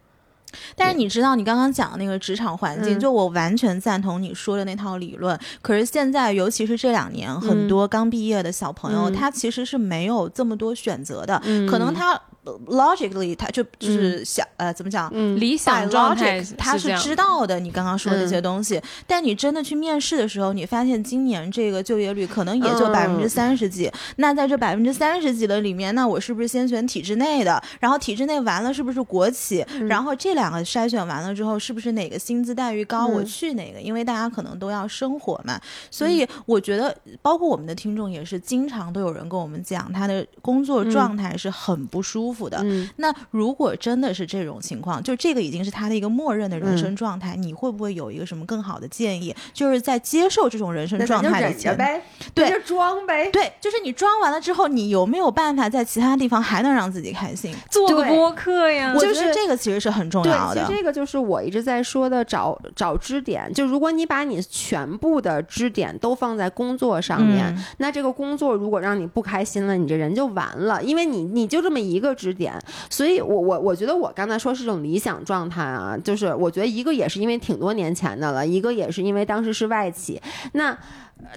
[0.75, 5.37] 但是你知道，你刚刚讲的那个职场环境，嗯就我完全赞同你说的那套理论。
[5.63, 11.41] 可是现在，尤其是这两年，很嗯多刚毕业的小朋友，嗯他其实是没有这么多选择的。
[11.45, 12.19] 嗯可能他呃
[12.67, 15.09] logically 他就就是想、呃怎么讲？
[15.13, 23.91] 嗯理想状态 logic，他是知道的，你刚刚说的这些东西，但你真的去面试的时候，你发现今年这个就业率可能也就嗯百分之三十几。
[24.17, 27.61] 那在这百分之三十几的里面，那我是不是先选体制内的？
[27.79, 29.65] 然后体制内完了是不是国企？
[29.87, 33.81] 然后这两个筛选完了之后，是不是哪个薪资待遇高，我嗯去哪个？
[33.81, 35.59] 因为大家可能都要生活嘛，
[35.89, 42.59] 所以我觉得，包括我们的听众也是，经常都有人跟我们讲，他的工作状态是很不舒服的。
[42.61, 49.35] 嗯那如果真的是这种情况，就这个已经是他的一个默认的人生状态，你会不会有一个什么更好的建议？
[49.51, 52.01] 就是在接受这种人生状态的前，呗，
[52.35, 53.31] 对就装呗。
[53.31, 57.55] 对，就是你装完了之后，你有没有办法在其他地方还能让自己开心？
[57.71, 60.77] 做个播客呀我，就是觉得这个其实是很重要，的其实。
[60.77, 63.51] 这个就是我一直在说的找找支点。
[63.53, 72.53] 就如果你把你全部的支点都放在工作上面，嗯那这个工作如果让你不开心了，你这人就完了，因为你你就这么一个支点。
[72.89, 80.21] 所以我我我觉得我刚才说是种理想状态啊，就是我觉得一个也是因为挺多年前的了，一个也是因为当时是外企。
[80.51, 80.77] 那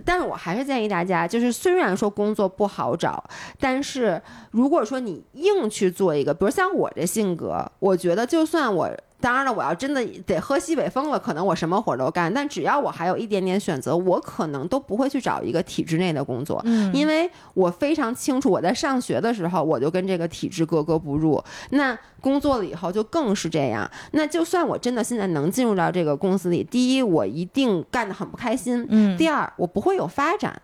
[0.05, 3.23] 但是我还是建议大家，就是虽然说工作不好找，
[3.59, 8.90] 但是如果说你硬去做一个，比如像我这性格，我觉得就算我。
[9.23, 12.35] 当然了，我要真的得喝西北风了，可能我什么活都干。
[12.35, 21.40] 但只要我还有一点点选择，我可能都不会去找一个体制内的工作，嗯因为我非常清楚，我在上学的时候我就跟这个体制格格不入。
[21.71, 23.88] 那工作了以后就更是这样。
[24.11, 30.61] 那就算我真的现在能进入到这个公司里，第一，我一定干得很不开心；嗯第二，我不会有发展。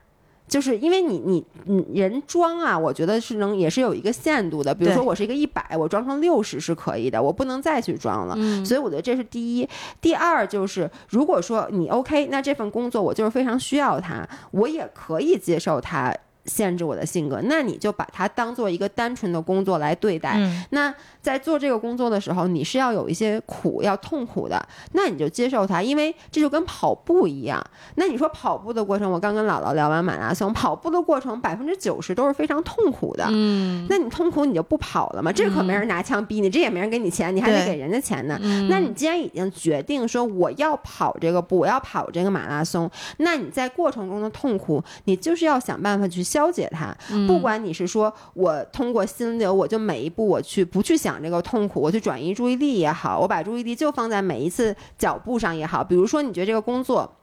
[0.47, 4.75] 就是因为你你你人装啊，我觉得是能也是有一个限度的。
[4.75, 8.35] 比如说我是一个一百，我装成六十是可以的，我不能再去装了。
[8.39, 9.69] 嗯，所以我觉得这是第一。
[10.01, 16.15] 第二就是，如果说你 OK，那这份工作我就是非常需要它，我也可以接受它。
[16.47, 20.33] 限制我的性格，那你就把它当做一个单纯的工作来对待。
[20.39, 20.95] 嗯那
[21.29, 24.59] 在做这个工作的时候，你是要有一些苦，要痛苦的，
[24.93, 27.63] 那你就接受它，因为这就跟跑步一样。
[27.97, 33.27] 那你说跑步的过程，我刚跟姥姥聊完马拉松，跑步的过程百分之九十都是非常痛苦的。
[33.29, 35.31] 嗯，那你痛苦你就不跑了吗？
[35.31, 38.39] 这可没人拿枪逼你，这也没人给你钱，你还得给人家钱呢。
[38.41, 46.97] 嗯那你既然已经决定说我要跑这个步，我要跑这个马拉松，那你在过程中的痛苦，你就是要想办法去消解它。
[47.11, 55.83] 嗯不管你是说我通过心流，我就每一步我去不去想这个痛苦，我去转移注意力也好，我把注意力就放在每一次脚步上也好。
[55.85, 57.15] 比如说，你觉得这个工作。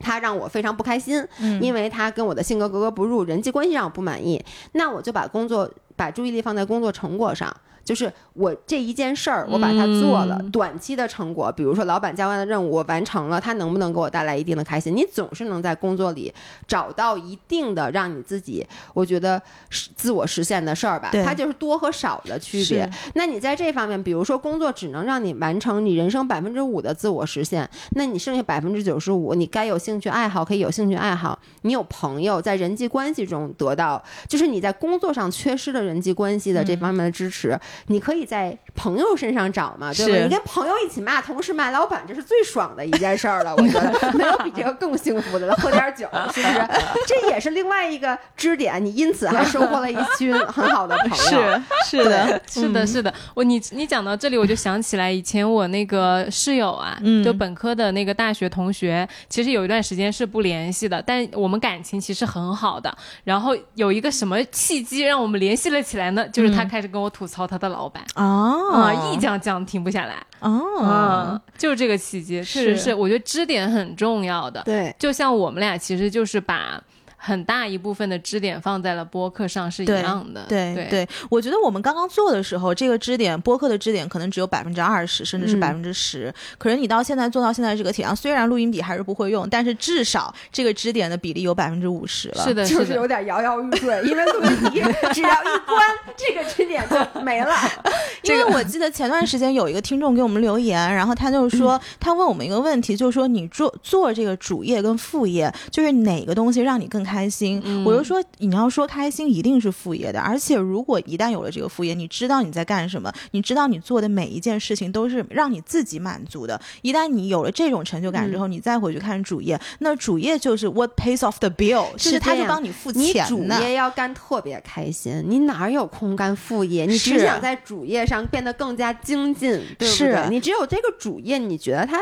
[0.00, 4.44] 它让我非常不开心，嗯因为它跟我的性格格格不入，人际关系让我不满意。
[4.72, 14.96] 那我就把工作把注意力放在工作成果上，就是我这一件事儿，我把它做了，嗯短期的成果，比如说老板交完的任务我完成了，他能不能给我带来一定的开心？
[14.96, 16.32] 你总是能在工作里
[16.66, 21.10] 找到一定的让你自己，我觉得是自我实现的事儿吧。
[21.12, 22.88] 对它就是多和少的区别。
[23.14, 40.12] 那你在这方面，比如说工作只能让你完成你人生百分之五的自我实现，那你剩下百分之九十五，你该有兴趣爱好可以有兴趣爱好，你有朋友在人际关系中得到，就是你在工作上缺失的人际关系的这方面的支持，你可以在朋友身上找嘛，对吧？
[40.12, 45.54] 是你跟朋友一起骂同事、骂老板，这是最爽的一件事儿了，我觉得 没有比这个更幸福的了。
[45.56, 46.68] 喝点酒， 是不是？
[47.06, 51.60] 这也是另外一个支点，你因此还收获了一群很好的朋友。
[51.84, 62.94] 是是的，是的，是的，我你你讲到这里，我就想起来以前我那个室友啊，嗯就本科的那个大学同学，其实有一段时间是不联系的，但我们感情其实很好的。
[63.22, 66.26] 然后有一个什么契机让我们联系了起来呢？
[66.28, 68.02] 就是他开始跟我吐槽他的老板。
[68.16, 68.72] 哦。
[68.72, 70.16] 啊，一讲讲停不下来。
[70.40, 70.82] 哦。
[70.82, 74.62] 啊，就是这个契机，确实是是，我觉得支点很重要的。
[74.64, 76.82] 对，就像我们俩其实就是把
[77.24, 80.44] 很大一部分的支点放在了播客上是一样的。
[80.46, 86.32] 对对对，我觉得我们刚刚做的时候，这个支点播客的支点可能只有百分之二十，甚至是嗯百分之十。
[86.58, 92.44] 可是你到现在做到现在这个体量，虽然录音笔还是不会用，但是至少这个支点的比例有百分之五十了。
[92.44, 94.82] 是的，就是有点摇摇欲坠，因为录音笔
[95.12, 95.80] 只要一关，
[96.16, 97.54] 这个支点就没了。
[98.24, 107.62] 因为我记得前段时间有一个听众给我们留言，然后他就说，他问我们一个问题，就是说你做做这个主业跟副业，就是哪个东西让你更开心？
[107.84, 110.20] 我就说你要说开心，一定是副业的。
[110.20, 116.60] 而且如果一旦有了这个副业，你知道你在干什么，你知道你做的每一件事情都是让你自己满足的。
[116.82, 123.44] 一旦你有了这种成就感之后，你再回去看主业，那主业就是 what pays off the bill，就是他就帮你付钱你主。
[123.62, 126.86] 业要干特别开心，你哪有空干副业？
[126.86, 130.28] 你只想在主业上变得更加精进，对不对？
[130.30, 131.98] 你只有这个主业，你觉得它，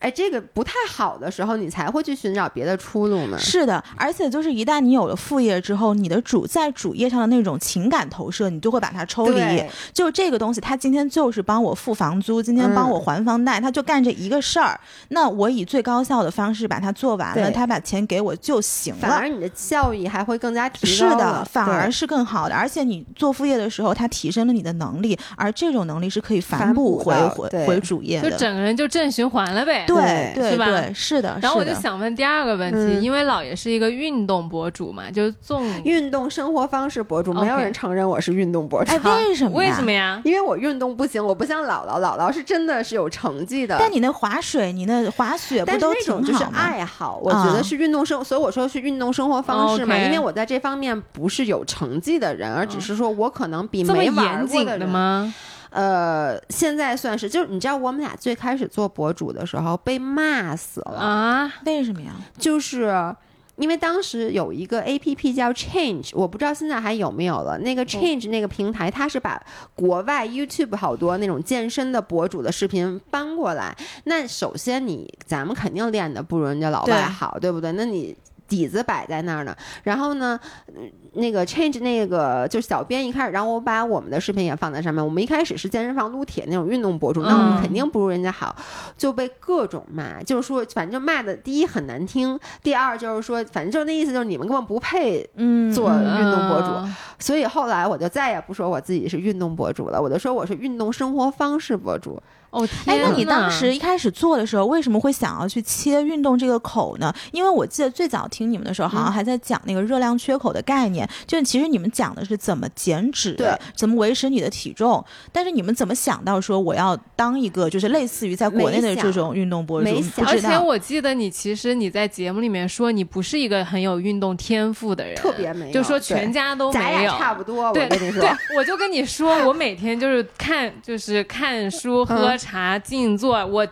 [0.00, 3.38] 哎，这个不太好的时候，你才会去寻找别的出路呢。
[3.38, 9.62] 是的，而且就是一旦你有了副业之后，你的主在主业上的那种情感投射，你就会把它抽离。
[9.92, 14.78] 就这个东西，他今天就是帮我付房租，今天帮我还房贷，他就干这一个事儿。
[15.08, 19.00] 那我以最高效的方式把它做完了，对他把钱给我就行了。
[19.00, 22.54] 反而你的效益还会更加提是高了的，反而是更好的。
[22.54, 28.30] 而且你做副业的时候，它提升了你的能力，而这种能力是可以反反哺回回回主业的。
[28.30, 29.84] 就整个人就正循环了呗。
[29.96, 31.38] 对对对是的。
[31.40, 38.90] 然后我就想问第二个问题，嗯因为姥爷是一个运动博主嘛，就是纵 运动生活方式博主，没有人承认我是运动博主。
[38.92, 39.50] 哎，为什么？
[39.56, 39.92] 为什么？
[39.92, 40.20] 呀？
[40.24, 43.76] 因为我运动不行，我不像姥姥，姥姥是真的是有成绩的。
[43.78, 46.44] 但你那滑水，你那滑雪不但那种就是？
[46.52, 49.96] 爱好，我觉得是运动生，所以我说是运动生活方式嘛。
[49.96, 54.80] 因为我在这方面不是有成绩的人，而只是说我可能比没玩严谨过的人？
[54.80, 55.34] 的吗？
[55.70, 62.12] 呃，现在算是，就是你知道，我们俩最开始做博主的时候被骂死了，啊，为什么呀？
[62.38, 63.14] 就是。
[63.58, 67.58] 因为当时有一个 A P P 叫 Change，我不知道现在还有没有了。
[67.58, 69.42] 那个 Change 那个平台，它是把
[69.74, 73.76] 国外 YouTube 好多那种健身的博主的视频搬过来。
[74.04, 77.72] 那首先你咱们肯定练的不如人家老外好，对不对？
[77.72, 78.16] 那你
[78.48, 79.54] 底子摆在那儿呢。
[79.82, 80.38] 然后呢，
[80.68, 85.04] 嗯那个 Change 那个就是小编一开始，然后我把我们的视频也放在上面。
[85.04, 88.54] 我们一开始是健身房撸铁那种运动博主，那我嗯们肯定不如人家好，
[88.96, 102.22] 就被各种骂，就是说反正骂的第一很难听，第二就是说反正就那意思就是你们根本不配嗯，做嗯运动博主嗯所以后来我就再也不说我自己是运动博主了，我就说我是运动生活方式博主。
[102.50, 107.12] 哦哎，那你当时一开始做的时候，为什么会想要去切运动这个口呢？
[107.32, 115.04] 因为我记得最早听你们的时候，好像嗯还在讲那个热量缺口的概念，就其实你们讲的是怎么减脂对，怎么维持你的体重。
[115.32, 119.84] 但是你们怎么想到说我要当一个就是类似于在国内的这种运动博主？
[119.84, 120.58] 没想而且。
[120.58, 127.12] 我记得你其实你在节目里面说你不是一个很有运动天赋的人，特别没有就说全家都咱俩没有。
[127.12, 133.66] 差不多，我对跟你说对，，我就跟你说，我每天就是看，就是看书、喝嗯茶、静坐，我。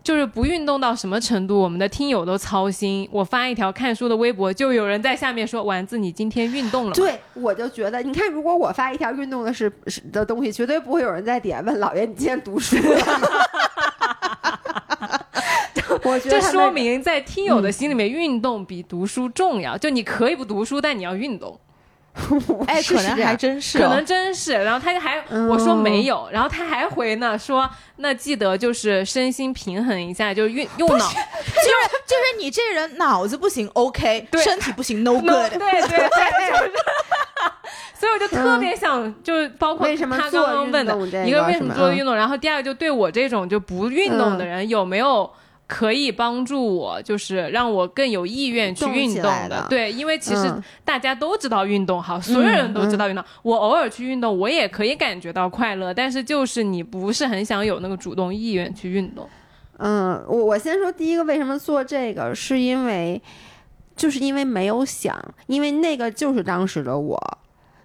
[0.00, 3.06] 就是不运动到什么程度，我们的听友都操心。
[3.12, 13.28] 我发一条看书的微博，就有人在下面说：“丸子，你今天运动了吗？”对，我就觉得，你看，如果我发一条运动的是是的东西，绝对不会有人在底下问老爷你今天读书了吗。
[16.04, 19.76] 我觉得这说明在听友的心里面，运动比读书重要。
[19.76, 21.60] 就你可以不读书，但你要运动。
[22.66, 24.52] 哎，可能还真是、哦，可能真是。
[24.52, 30.98] 然后他还、嗯我说没有，然后他还回呢说那记得就是身心平衡一下，就是运用脑。
[30.98, 35.50] 就是就是你这人脑子不行，OK， 对身体不行，No 对 good。
[35.58, 36.72] 对对对，就是。
[37.94, 40.94] 所以我就特别想，就是包括为什么他刚刚问的
[41.26, 45.28] 一个为什么做运动，然后第二个就对我这种就不运动的人有没有
[45.68, 49.66] 可以帮助我，就是让我更有意愿去运动的。
[49.68, 50.64] 对，因为其实嗯。
[50.82, 59.28] 大家都知道运动好，所有人都知道运动，我偶尔去运动，我也可以感觉到快乐，但是就是你不是很想有那个主动意愿去运动。
[59.76, 63.20] 嗯，我我先说第一个，为什么做这个，是因为，
[63.94, 67.38] 就是因为没有想，因为那个就是当时的我。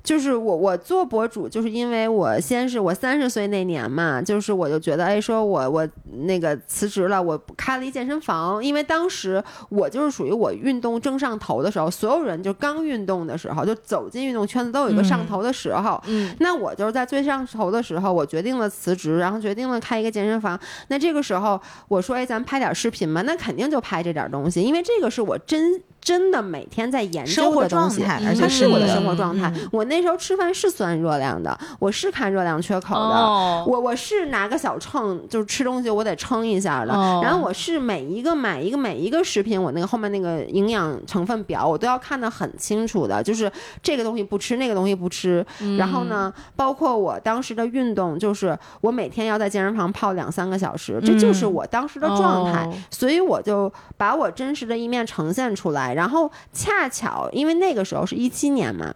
[0.04, 5.88] 就是我，我做博主，就是因为我先是我三十岁那年嘛，就是我就觉得，哎，说我我
[6.26, 20.60] 那个辞职了，我开了一健身房，因为当时我就是属于我运动正上头的时候，所有人就刚运动的时候，就走进运动圈子都有一个上头的时候，嗯，那我就是在最上头的时候，我决定了辞职，然后决定了开一个健身房。
[20.90, 28.02] 那这个时候我说，哎，咱们拍点视频吧，那肯定就拍这点东西，因为这个是我真真的每天在研究的东西。
[28.04, 29.70] 状态，而且它是我的生活状态嗯。
[29.72, 36.94] 我那时候吃饭是算热量的，我是看热量缺口的，哦，我我是拿个小秤，就是吃东西我得称一下的。
[36.94, 43.50] 哦然后我是每一个买一个每一个食品，我那个后面那个营养成分表我都要看得很清楚的，就是
[43.82, 45.46] 这个东西不吃，那个东西不吃。
[45.78, 52.66] 然后呢，包括我当时的运动，就是我每天要在健身房泡两三个小时，这就是我当时的状态。
[52.66, 58.94] 哦所以我就把我真实的一面呈现出来，然后恰巧因为那个时候是一七年嘛。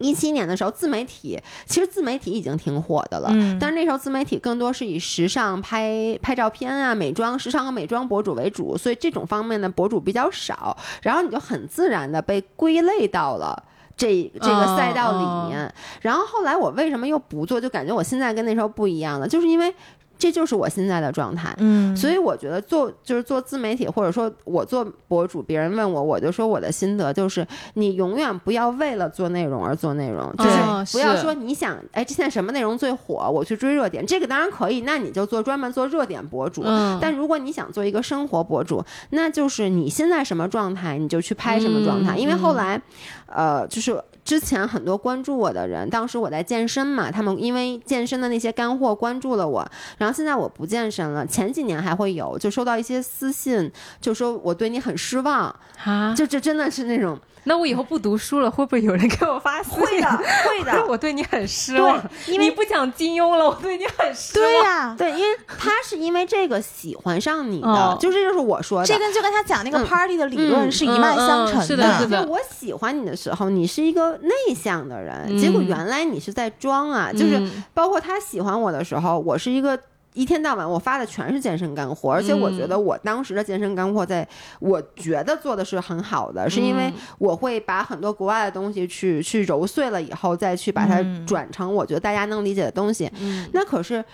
[0.00, 1.36] 一七年的时候，自媒体
[1.66, 13.60] 其实自媒体已经挺火的了，嗯但是那时候自媒体更多是以时尚拍拍照片啊、美妆、时尚和美妆博主为主，所以这种方面的博主比较少，然后你就很自然的被归类到了。
[13.96, 17.60] 这这个赛道里面，然后后来我为什么又不做？
[17.60, 19.74] 就感觉我现在跟那时候不一样了，就是因为
[20.18, 21.54] 这就是我现在的状态。
[21.58, 36.62] 嗯，所以我觉得做就是做自媒体，或者说我做博主，别人问我，我就说我的心得就是，你永远不要为了做内容而做内容，就是不要说你想，哎，现在什么内容最火，我去追热点，这个当然可以，那你就做专门做热点博主。
[36.64, 42.16] 嗯，但如果你想做一个生活博主，那就是你现在什么状态，你就去拍什么状态。
[42.16, 42.80] 嗯因为后来，
[43.26, 49.66] 呃，就是之前很多关注我的人，当时我在健身嘛，他们因为健身的那些干货关注了我，
[49.96, 53.72] 然后现在我不健身了，前几年还会有，就收到一些私信，
[54.02, 55.44] 就说我对你很失望，
[55.82, 59.80] 啊，就这真的是那种那我以后不读书了，会不会有人给我发私信？
[59.80, 60.10] 会的，
[60.44, 64.46] 会的， 我对你很失望，对因为你不讲金庸了，我对你很失望。
[64.46, 67.96] 对呀、对，因为他是因为这个喜欢上你的，哦。
[67.98, 69.86] 就这就是我说的，这跟就跟他讲那个嗯。
[69.86, 72.22] party 的理论嗯是一脉相承嗯嗯是的是的。
[72.22, 77.10] 就我喜欢你的时候，你是一个内向的人，嗯结果原来你是在装啊！
[77.12, 79.78] 就是嗯包括他喜欢我的时候，我是一个。
[80.14, 84.26] 一天到晚我发的全是健身干货，而且我觉得我当时的健身干货，在
[84.58, 93.08] 我觉得做的是很好的，是因为嗯我会把很多国外的东西去去揉碎了以后，再去把它嗯转成我觉得大家能理解的东西。
[93.20, 94.04] 嗯那可是。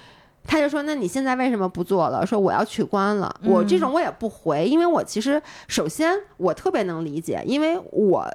[0.47, 2.27] 他就说：“那你现在为什么不做了？
[2.27, 3.35] 说我要取关了。
[3.45, 8.31] 我这种我也不回，因为我其实首先我特别能理解，因为我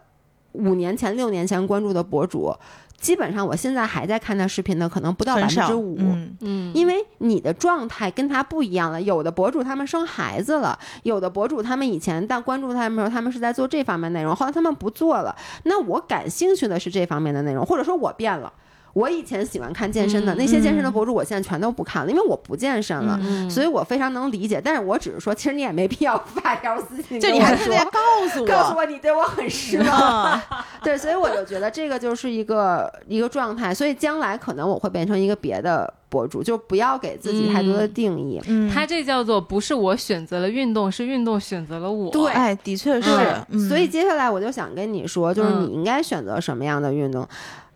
[0.54, 2.54] 五年前、六年前关注的博主，
[2.98, 5.96] 基本上我现在还在看他视频的，可能不到百分之五。
[6.00, 15.36] 嗯嗯，因为你的状态跟他不一样了，有的博主他们生孩子了，有的博主他们以前但关注他们的时候，他们是在做这方面内容，后来他们不做了。
[15.64, 18.52] 那我感兴趣的是这方面的内容，或者说我变了。
[19.00, 23.18] 我以前喜欢看健身的、嗯那些健身的博主，我现在全都不看了，因为我不健身了。
[23.22, 28.00] 嗯所以我非常能理解，但是我只是说，其实你也没必要发条私信就你还特别告
[28.34, 30.34] 诉我告诉我，你对我很失望。
[30.34, 30.42] 嗯
[30.84, 38.42] 对，所以我就觉得这个就是一个一个状态，所以将来可能我会变成一个别的博主，就不要给自己太多的定义。
[38.48, 42.12] 嗯，它这叫做不是我选择了运动，是运动选择了我。
[42.12, 43.12] 对哎，的确是，，
[43.50, 47.28] 嗯所以接下来我就想跟你说，就是嗯你应该选择什么样的运动。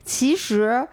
[0.05, 0.88] 其实。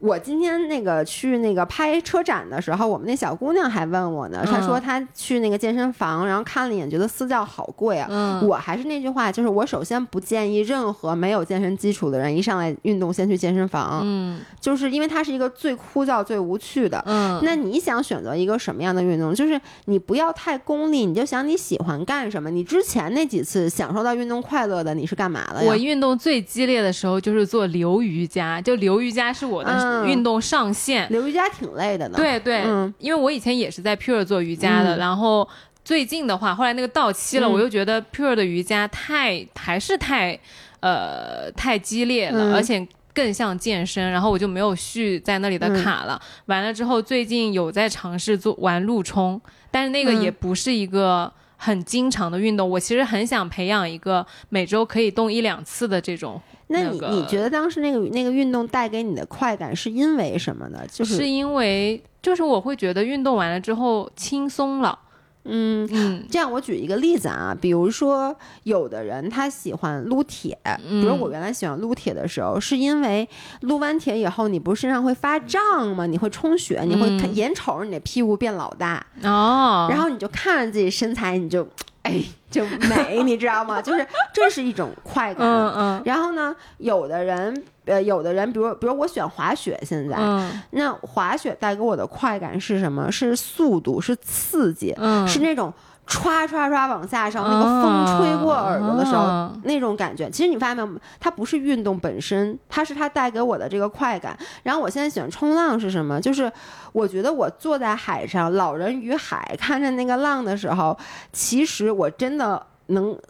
[0.00, 8.06] 我今天那个去那个拍车展的时候，我们那小姑娘还问我呢，她说嗯她去那个健身房，然后看了一眼，觉得私教好贵啊。
[8.10, 17.02] 嗯，我还是那句话，就是我首先不建议任何没有健身基础的人一上来运动先去健身房，嗯就是因为它是一个最枯燥、最无趣的。
[17.06, 19.34] 嗯，那你想选择一个什么样的运动？
[19.34, 22.48] 就是你不要太功利，你就想你喜欢干什么。
[22.50, 25.68] 你之前那几次享受到运动快乐的，你是干嘛了呀？
[25.68, 31.08] 我运动最激烈的时候就是做流瑜伽，就流瑜伽是我的嗯运动上限。
[31.10, 35.48] 流瑜伽挺累的呢。，对对，嗯因为我以前也是在 Pure 做瑜伽的，嗯然后
[35.84, 40.38] 最近的话，后来那个到期了，嗯我又觉得 Pure 的瑜伽太还是太
[40.80, 42.86] 呃太激烈了，嗯而且。
[43.14, 46.20] 更像健身，然后我就没有续在那里的嗯卡了。
[46.46, 49.40] 完了之后，最近有在尝试做玩路冲，
[49.72, 52.70] 但是那个嗯也不是一个很经常的运动。
[52.70, 56.40] 我其实很想培养一个每周可以动一两次的这种。
[56.68, 60.80] 那你、那个你觉得当时那个那个运动带给你的快感是因为什么呢？
[60.90, 64.98] 就是是因为就是我会觉得运动完了之后轻松了。
[65.44, 65.88] 嗯。
[65.90, 73.26] 嗯这样，我举一个例子啊，比如说，有的人他喜欢撸铁，比如嗯我原来喜欢撸铁的时候，是因为
[73.62, 76.04] 撸完铁以后，你不是身上会发胀吗？
[76.04, 81.66] 你会充血，你会眼瞅着你的屁股变老大，哦，然后你就看着自己身材，你就
[82.08, 83.80] 哎就美， 你知道吗？
[83.82, 85.46] 就是这是一种快感。
[85.46, 93.12] 嗯嗯然后呢，有的人，呃，有的人，比如比如我选滑雪，现在、嗯那滑雪带给我的快感是什么？
[93.12, 95.72] 是速度，是刺激，嗯，是那种
[96.08, 100.30] 歘歘歘往下上，那个风吹过耳朵的时候、哦那种感觉。
[100.30, 104.36] 其实你发现没有，它不是运动本身，它是它带给我的这个快感。
[104.62, 106.18] 然后我现在喜欢冲浪是什么？
[106.20, 106.50] 就是
[106.92, 110.96] 我觉得我坐在海上，老人与海，看着那个浪的时候，
[111.32, 113.20] 其实我真的能考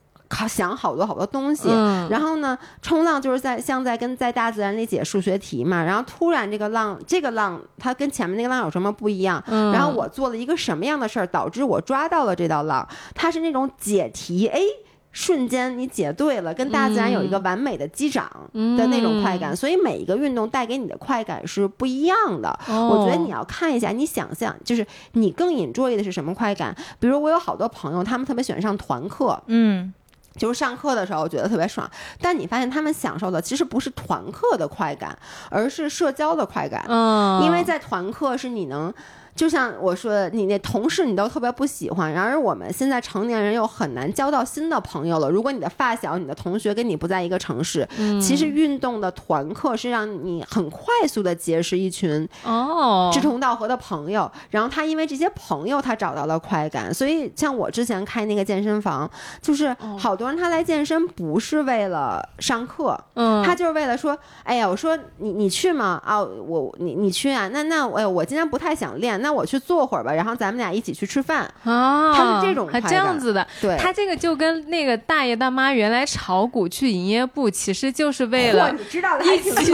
[0.49, 1.69] 想好多好多东西。
[1.71, 5.83] 嗯，然后呢，冲浪就是在像在跟在大自然里解数学题嘛。
[5.83, 9.43] 然后突然这个浪，这个浪它跟前面那个浪有什么不一样？
[9.49, 12.87] 嗯然后我做了一个什么样的事儿，导致我抓到了这道浪？
[13.15, 14.61] 它是那种解题，哎。
[15.11, 22.57] 瞬间你解对了，跟大自然有一个完美的击掌的那种快感，所以每一个运动带给你的快感是不一样的。
[22.69, 26.77] 哦我觉得你要看一下，你想象就是你更 enjoy 的是什么快感。
[27.01, 29.93] 比如我有好多朋友，他们特别喜欢上团课，嗯，
[30.39, 35.19] 就是上课的时候觉得特别爽，但你发现他们享受的其实不是团课的快感，
[35.51, 36.85] 而是社交的快感。
[36.89, 38.95] 嗯，因为在团课是你能。
[39.39, 45.31] 就像我说的，你那同事你都特别不喜欢，然而我们现在成年人又很难交到新的朋友了。
[45.31, 56.93] 如果你的发小、你的同学跟你不在一个城市，嗯其实运动的团课是让你很快速的结识一群哦，志同道合的朋友，然后他因为这些朋友，他找到了快感。
[56.93, 59.09] 所以像我之前开那个健身房，
[59.41, 66.03] 就是哦好多人他来健身不是为了上课，嗯，他就是为了说，哎呀，我说你你去吗？
[66.05, 67.49] 啊，我你你去啊？
[67.53, 71.49] 那那我我今天不太想练，那我去坐会儿吧，然后咱们俩一起去吃饭。
[71.65, 79.73] 啊，他是这种还这样子的，对，他这个就跟那个大爷大妈原来炒股去营业部，其实就是为了一起去。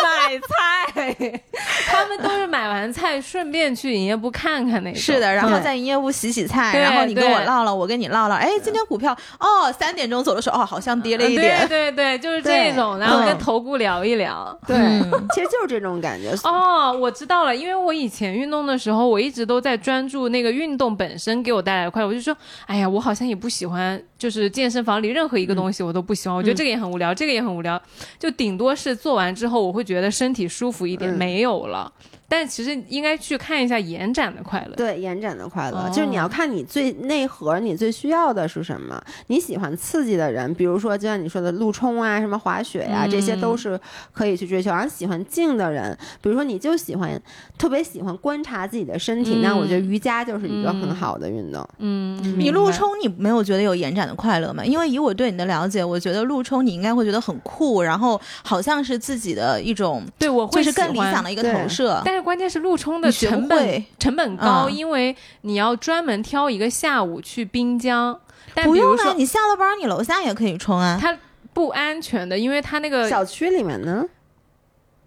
[0.00, 1.42] 买菜，
[1.86, 4.98] 他们都是买完菜顺便去营业部看看那个。
[4.98, 14.56] 是的，然后在营业部洗洗菜，对然后你跟我唠唠，我跟你唠唠，哎，今天股票哦，三点钟走的时候哦，好像跌了一嗯点，对对对，就是这种，然后跟嗯头部聊一聊。
[14.66, 16.30] 对，嗯其实就是这种感觉。
[16.44, 22.08] 哦，我知道了，因为我以前运动的时候，我一直都在专注那个运动本身给我带来的快乐。
[22.08, 22.36] 我就说，
[22.66, 26.36] 哎呀，我好像也不喜欢，就是健身房里任何一个东西我都不喜欢。
[26.36, 27.80] 我觉得这个也很无聊，这个也很无聊，
[28.18, 31.92] 就顶多是做完之后我会觉得身体舒服一点，嗯没有了。
[32.30, 34.76] 但其实应该去看一下延展的快乐。
[34.76, 39.02] 对延展的快乐，哦就是你要看你最内核，你最需要的是什么。
[39.26, 43.78] 你喜欢刺激的人，比如说就像你说的路冲啊、什么滑雪呀、这些嗯都是
[44.12, 44.70] 可以去追求。
[44.70, 47.20] 然后喜欢静的人，比如说你就喜欢
[47.58, 51.68] 特别喜欢观察自己的身体，那我觉得瑜伽就是一个很好的运动。
[51.78, 54.64] 嗯，你明白路冲，你没有觉得有延展的快乐吗？
[54.64, 62.00] 因为以我对你的了解，我觉得路冲你应该会觉得很酷，然后好像是自己的一种，对我会就是更理想的一个投射。
[62.04, 68.18] 但是关键是路冲的成本成本高，嗯因为你要专门挑一个下午去滨江。
[68.52, 70.98] 但不用啊，比如说你下了班你楼下也可以冲啊。
[71.00, 71.16] 它
[71.52, 74.04] 不安全的，因为它那个小区里面呢，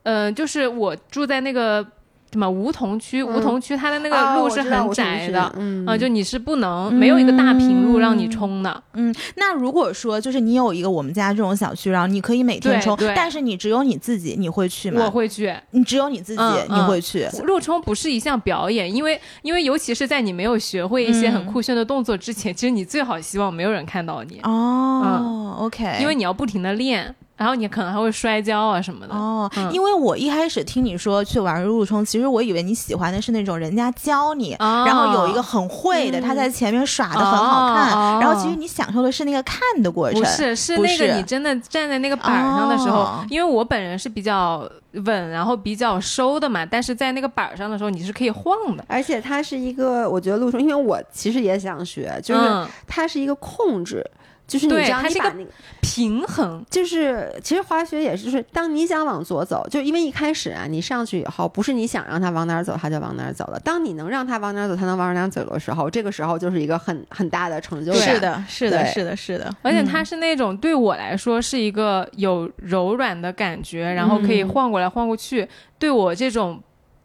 [0.03, 1.85] 呃，就是我住在那个
[2.33, 15.03] 什么梧桐区，嗯梧桐区它的那个哦路是很窄的，嗯啊，就你是不能没有一个大平路让你冲的，嗯，那如果说就是你有一个我们家这种小区，然后你可以每天冲，对对但是你只有你自己，你会去吗？
[15.05, 15.53] 我会去。
[15.71, 17.27] 你只有你自己，嗯你会去。
[17.43, 29.13] 路冲不是一项表演，因为因为尤其是在你没有学会一些很嗯酷炫的动作之前，其实你最好希望没有人看到你，哦、o k 因为你要不停的练，然后你可能还会摔跤啊什么的。
[29.13, 40.19] 哦，嗯因为我一开始听你说去玩路冲，其实我以为你喜欢的是那种人家教你，哦然后有一个很会的，他在前面耍的很好看，哦然后其实你享受的是那个看的过程。
[40.21, 48.85] 不是，是不那个是你真的站在那个板儿上的时候，哦因为我本人是比较稳，然后比较收的嘛，但是在那个板儿上的时候，你是可以晃的。
[48.87, 54.05] 而且它是一个，我觉得路冲，因为我其实也想学，就是嗯它是一个控制，
[54.45, 63.59] 就是你对知道它是一个你把那个，平衡，就是其实滑雪也是，就是当你想往左走，就因为一开始啊，你上去以后，不是你想让它往哪儿走，它就往哪儿走了。
[63.59, 68.01] 当你能让它往哪儿走，它能往哪儿走的时候，这个时候就是一个很很大的成就感。
[68.01, 75.47] 是的，是的，是的，是的，而且它嗯是那种对我来说是一个有柔软的感觉，然后可以嗯晃过来晃过去。
[75.79, 76.61] 对我这种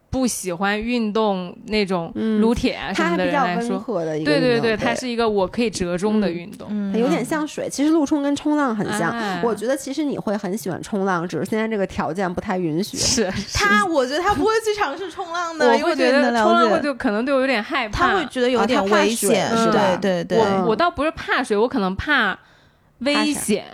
[0.09, 6.67] 不喜欢运动那种嗯撸铁啊什么的它还比较温人来说，和的一个对对对，它是一个我可以折中的嗯运动。
[6.71, 9.11] 嗯它有点像水，其实陆冲跟冲浪很像。
[9.11, 12.97] 哎我觉得其实你会很喜欢冲浪，只是现在这个条件不太允许。
[12.97, 22.37] 是 他，我觉得他不会去尝试冲浪的，我因为会觉得冲浪会就可能对我有点害怕，他会觉得有啊点危险，是吧对对对，嗯我我倒不是怕水，我可能怕
[22.99, 23.65] 危险，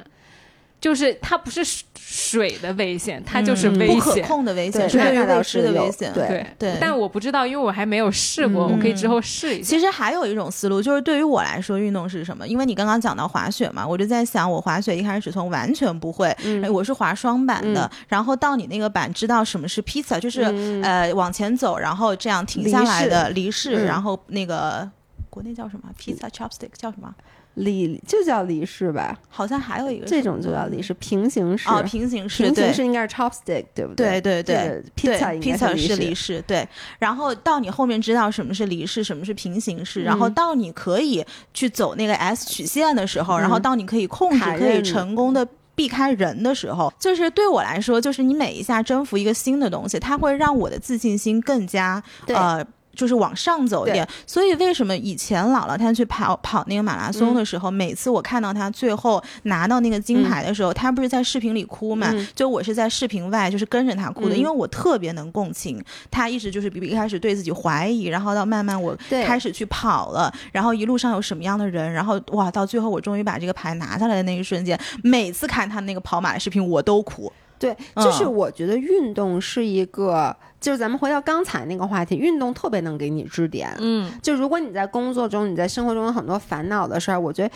[0.86, 4.16] 就是它不是水水的危险，它就是嗯不可。
[4.22, 6.14] 控的危险，对是对于那倒未知的危险。
[6.14, 9.68] 对对对但我不知道，因为我还没有试过，我可以之后试一下。
[9.68, 12.48] 其实还有一种思路，就是对于我来说，运动是什么？
[12.48, 24.88] 因为你刚刚讲到滑雪嘛，我就在想，我滑雪一开始从完全不会，嗯哎我是滑双板的，嗯然后到你那个板知道什么是 pizza，就是、嗯呃往前走，然后这样停下来的离式，嗯然后那个
[25.32, 27.12] 国内叫什么 pizza chopstick 叫什么？
[27.56, 31.68] 离就叫离式吧，好像还有一个这种就叫离式，平行式。
[31.68, 36.68] 哦，平行式，平对行式应该是 chopstick，对不对对对对 pizza 应该是是离离式，对。
[37.00, 45.48] 然后到你后面知道什么是离式，什么是平行式，然后嗯到你可以去走那个 S 曲线的时候，然后嗯到你可以控制，可以成功的。
[45.78, 52.66] 避开人的时候，就是对我来说，就是你每一下征服一个新的东西，它会让我的自信心更加呃，
[52.96, 54.08] 就是往上走一点。
[54.26, 62.10] 所以为什么以前姥姥她去跑跑那个马拉松的时候，每次我看到她最后拿到那个金牌的时候，她不是在视频里哭嘛？
[62.12, 65.84] 嗯就我是在视频外，就是跟着她哭的，嗯因为我特别能共情。
[66.10, 77.32] 她一直就是比一开始对自己怀疑，然后到慢慢我开始去跑了，然后一路上有什么样的人，然后哇，到最后我终于把这个牌拿下来的那一瞬间，每次看她那个跑马的视频，我都哭。
[77.60, 83.74] 对，就是嗯我觉得运动是一个，就是咱们回到刚才那个话题，运动特别能给你支点。
[83.80, 87.54] 嗯，就如果你在工作中、你在生活中有很多烦恼的事儿，我觉得。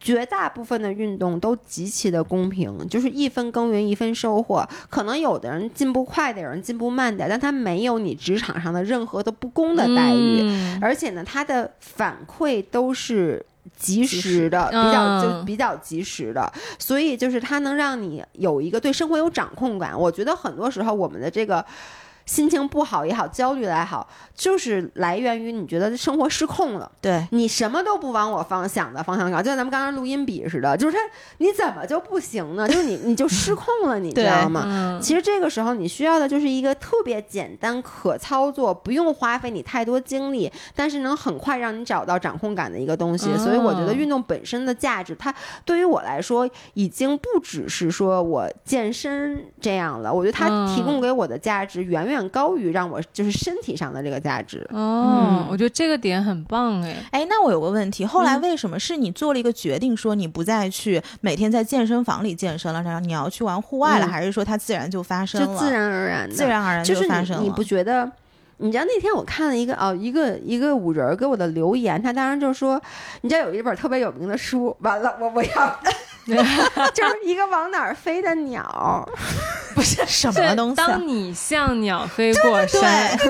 [0.00, 4.62] 绝大部分的运动都极其的公平，就是一分耕耘一分收获。
[4.90, 10.42] 可能有的人进步快点，有人进步慢点，但他没有你职场上的任何的不公的待遇。
[10.42, 13.46] 嗯而且呢，他的反馈都是
[13.76, 19.98] 及及时的，比较就嗯比较及时的，所以就是它能让你有一个对生活有掌控感。
[19.98, 21.64] 我觉得很多时候我们的这个。
[22.26, 30.98] 心情不好也好，焦虑也好，就是来源于你觉得生活失控了，对，你什么都不往我方想的方向搞，就像咱们刚刚录音笔似的，就是他
[31.38, 32.66] 你怎么就不行呢？
[32.68, 34.62] 就是你你就失控了，你 知道吗？
[34.66, 43.30] 嗯，其实这个时候你需要的就是一个特别简单、可操作，不用花费你太多精力，但是能很快让你找到掌控感的一个东西。
[43.30, 54.66] 哦所以我觉得运动本身的价值，它对于我来说已经不只是说我健身这样了，我觉得它嗯提供给我的价值远远高于让我就是身体上的这个价值。
[54.70, 56.96] 哦嗯，我觉得这个点很棒哎。
[57.10, 65.46] 哎，那我有个问题，后来嗯为什么是你做了一个决定，说你不再去每天在健身房里健身了，然后你要去玩户外了，嗯还是说它自然就发生了？
[65.46, 67.42] 就自然而然的，自然而然就是发生了。
[67.42, 68.10] 你，你不觉得？
[68.58, 72.80] 你知道那天我看了一个哦，一个一个五人给我的留言，他当然就说，
[73.22, 75.78] 你知道有一本特别有名的书，完了我不要，
[76.94, 79.08] 就是一个往哪儿飞的鸟，
[79.74, 80.86] 不是什么东西、啊？
[80.88, 83.26] 当你像鸟飞过对，山，一个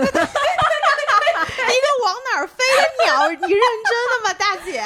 [2.05, 4.83] 往哪儿飞的鸟，你认真的吗，大姐？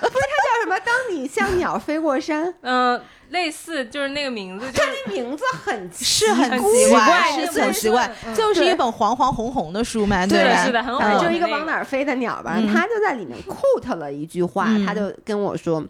[0.00, 0.78] 不是，它叫什么？
[0.80, 10.64] 当你像鸟飞过山，嗯，类似就是那个名字，就是这名字很是很很奇奇怪是很奇怪，嗯就是一本黄黄红红的书嘛，对吧？
[10.64, 12.54] 是的很呃，红就是一个那个往哪儿飞的鸟吧。
[12.56, 15.84] 嗯他就在里面 quote 了一句话，嗯他就跟我说。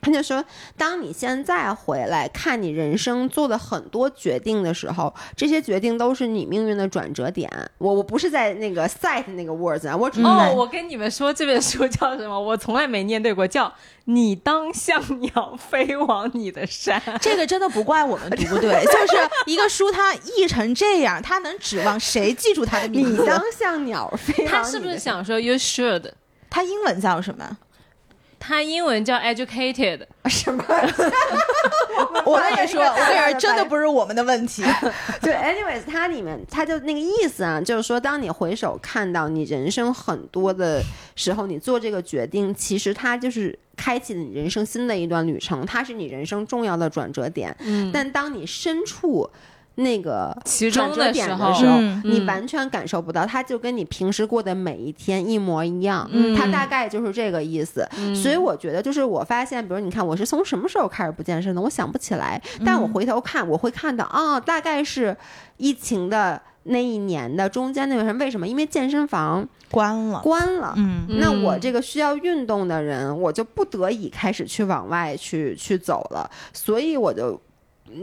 [0.00, 0.44] 他就说，
[0.76, 7.50] 当你现在回来看你人生做的很多决定的时候，这些决定都是你命运的转折点。
[7.78, 12.40] 我我不是在那个 cite 那个 words 啊，我只哦，我跟你们说这本书叫什么？
[12.40, 13.66] 我从来没念对过，叫
[14.04, 17.00] 《你当像鸟飞往你的山》。
[17.20, 23.22] 这个真的不怪我们读不对，就是一个书它译成这样，它能指望谁记住它的名字？
[23.22, 26.10] 你当像鸟飞往他是不是想说 you should？
[26.48, 27.58] 它英文叫什么？
[28.40, 30.64] 他英文叫 educated，什么？
[32.24, 34.62] 我跟你说，我跟你说，真的不是我们的问题。
[35.20, 40.82] 对，anyways，它里面它就那个意思啊，就是说，当你回首看到你人生很多的
[41.14, 47.54] 时候，你做这个决定，其实它就是开启了你人生新的一段旅程，它是你人生重要的转折点。
[47.60, 49.28] 嗯，但当你身处
[49.80, 56.08] 那个其中转折点时候，的时候，嗯你嗯完全感受不到，它就跟你平时过的每一天一模一样。
[56.12, 57.86] 嗯它大概就是这个意思。
[57.98, 61.60] 嗯所以我觉得，就是我发现，比如你看，我是从什么时候开始不健身的？
[61.60, 65.16] 我想不起来，但我回头看，我会看到啊、大概是
[65.56, 68.18] 疫情的那一年的中间那段时间。
[68.18, 68.46] 为什么？
[68.46, 70.74] 因为健身房关了，关了。
[70.76, 77.40] 嗯那我这个需要运动的人，我就不得已开始去往外去去走了，所以我就。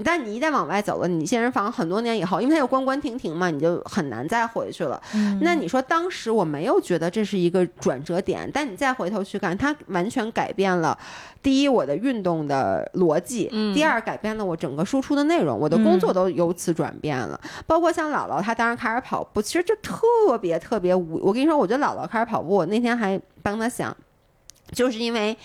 [0.04, 5.02] 但你一旦往外走了，你健身房很多年以后，因为它有关关停停嘛，你就很难再回去了。
[5.14, 10.98] 嗯那你说当时我没有觉得这是一个转折点，但你再回头去看，它完全改变了
[11.42, 17.40] 第一我的运动的逻辑，嗯第二改变了我整个输出的内容，我的工作都由此转变了。
[17.66, 21.20] 包括像姥姥，她当时开始跑步，其实就特别特别无。
[21.24, 23.96] 我跟你说，我觉得姥姥开始跑步，我那天还帮她想，
[24.72, 25.38] 就是因为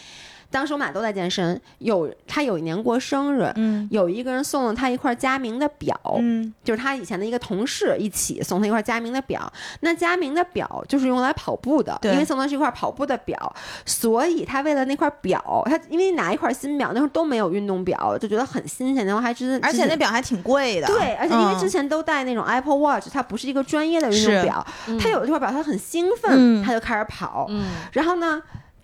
[0.52, 3.50] 当时我们俩都在健身，有他有一年过生日。
[3.56, 3.88] 嗯。
[3.90, 6.52] 有一个人送了他一块佳明的表，嗯。
[6.62, 9.52] 就是他以前的一个同事一起送他一块佳明的表。
[9.80, 12.12] 那佳明的表就是用来跑步的，对。
[12.12, 20.86] 因为送的是一块跑步的表，所以他为了那块表，他因为拿一块新表，那时候都没有运动表，就觉得很新鲜，然后还之而且那表还挺贵的。
[20.86, 24.98] 对，而且因为之嗯前都戴那种 Apple Watch，它不是一个专业的运动表，嗯。
[24.98, 26.62] 他有这块表，他很兴奋，嗯。
[26.62, 27.70] 他就开始跑，嗯。
[27.92, 28.42] 然后呢，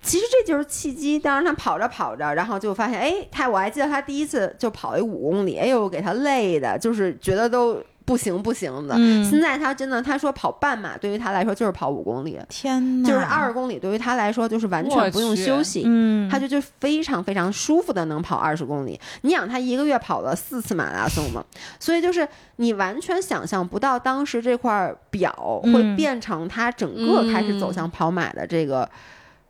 [0.08, 1.18] 其实这就是契机。
[1.18, 8.94] 当时他跑着跑着，然后就发现，哎，他我还记得他第一次就跑一五公里，哎呦，给他累的，就是觉得都不行不行的。
[8.96, 15.82] 嗯现在他真的，他说跑半马对于他来说就是跑五公里，天哪，就是二十公里对于他来说就是完全不用休息。
[15.84, 21.44] 嗯，他就就非常非常舒服的能跑二十公里，你想他一个月跑了四次马拉松嘛，
[21.78, 28.88] 所以就是你完全想象不到当时这块表会嗯变成他整个开始走向跑马的这个、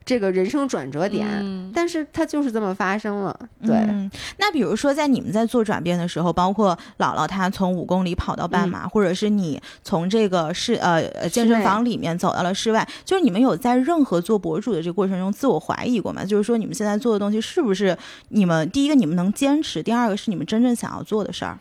[0.09, 3.77] 这个人生转折点，嗯但是它就是这么发生了，对。
[3.77, 16.25] 嗯，那比如说在你们在做转变的时候，包括姥姥她从五公里跑到半马，或者是你从这个室呃呃健身房里面走到了室外，就是你们有在任何做博主的这个过程中自我怀疑过吗？
[16.25, 17.95] 就是说你们现在做的东西是不是
[18.31, 21.59] 你们第一个你们能坚持，第二个是你们真正想要做的事儿？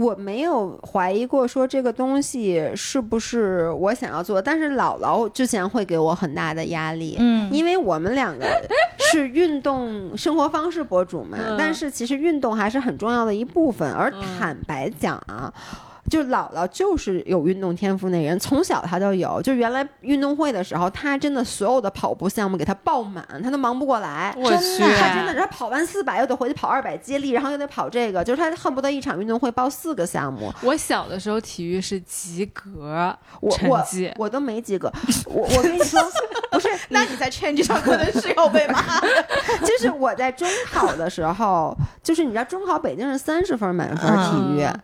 [0.00, 8.46] 我没有怀疑过说这个东西是不是我想要做，但是姥姥之前会给我很大的压力，嗯因为我们两个
[9.12, 13.92] 是运动生活方式博主嘛，嗯但是其实运动还是很重要的一部分。
[13.92, 15.52] 而嗯坦白讲啊。
[16.10, 19.40] 就姥姥就是有运动天赋那人，从小她就有。
[19.40, 24.34] 就原来运动会的时候，她真的所有的跑步项目给她爆满，她都忙不过来。
[24.36, 30.52] 我真去，的她真的，她跑完四百又得回去跑二百接力，然后又得跑这个，就是她恨不得一场运动会报四个项目。
[30.62, 34.92] 我小的时候体育是及格我我成绩，我都没及格。
[35.26, 36.00] 我我跟你说，
[36.52, 38.82] 不是，那你在 change 上可能是要被骂。
[39.64, 44.80] 就是我在中考的时候，就是你知道中考北京是三十分满分体育，嗯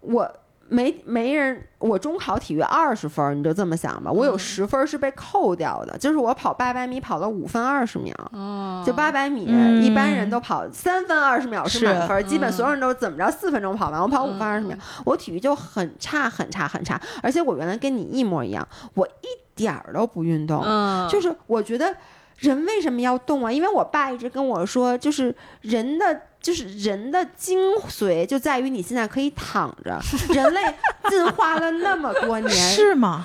[0.00, 0.32] 我
[0.70, 8.14] 没没人，我中考体育二十分，你就这么想吧，我有嗯十分是被扣掉的，就是我跑八百米跑了五分二十秒。
[8.32, 21.94] 哦，就八百米，嗯一般人都跑三分二十秒是满分，基本嗯所有人都怎么着四分钟跑完，我跑五分二十秒嗯，我体育就很差很差很差，而且我原来跟你一模一样，我一点儿都不运动，嗯，就是我觉得
[22.36, 23.50] 人为什么要动啊？
[23.50, 26.22] 因为我爸一直跟我说，就是人的。
[26.40, 27.58] 就是人的精
[27.90, 30.00] 髓就在于你现在可以躺着，
[30.32, 30.60] 人类
[31.08, 33.24] 进化了那么多年， 是吗？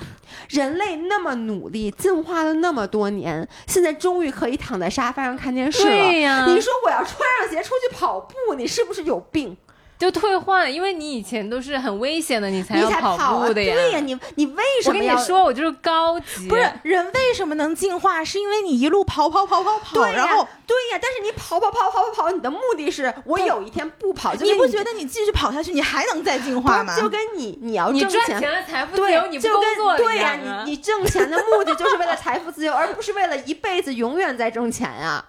[0.50, 5.88] 人类那么努力，进化了那么多年，现在终于可以躺在沙发上看电视了。
[5.88, 9.56] 对呀，你说我要穿上鞋出去跑步，你是不是有病？
[9.98, 15.16] 就退换，因为你以前都是很危险的，你才要跑啊步的呀对呀，你你为什我跟你么要？
[15.18, 18.24] 说，我就是高级，不是人为什么能进化？
[18.24, 26.98] 是因为你一路跑跑跑跑跑，对呀然后对呀，但是你跑跑跑跑跑跑，你的目的是我有一天不跑，就跟你不觉得你继续跑下去，你还能再进化吗？
[26.98, 28.20] 就跟你你要你挣钱。
[28.26, 35.24] 赚钱了财富自由，，你不就工作跟对呀、呀、你你挣钱的目的就是为了财富自由，而不是为了一辈子永远在挣钱呀、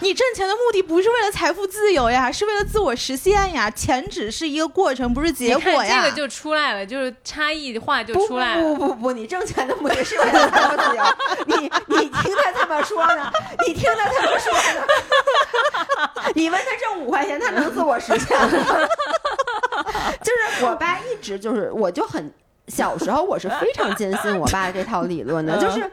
[0.00, 3.70] 你挣钱的目的不是为了财富自由呀，是为了自我实现呀。
[3.70, 6.02] 钱只是一个过程，不是结果你看呀。
[6.04, 8.62] 这个就出来了，就是差异化就出来了。
[8.62, 11.04] 不不不不，你挣钱的目的是为了财富自由。
[11.46, 13.30] 你你听他这么说呢？
[13.66, 14.86] 你听他这么说呢？
[16.34, 18.48] 你问他挣五块钱，他能自我实现吗？
[20.22, 22.32] 就是我爸一直就是，我就很
[22.68, 25.90] 小时候我是非常坚信我爸这套理论的，嗯就是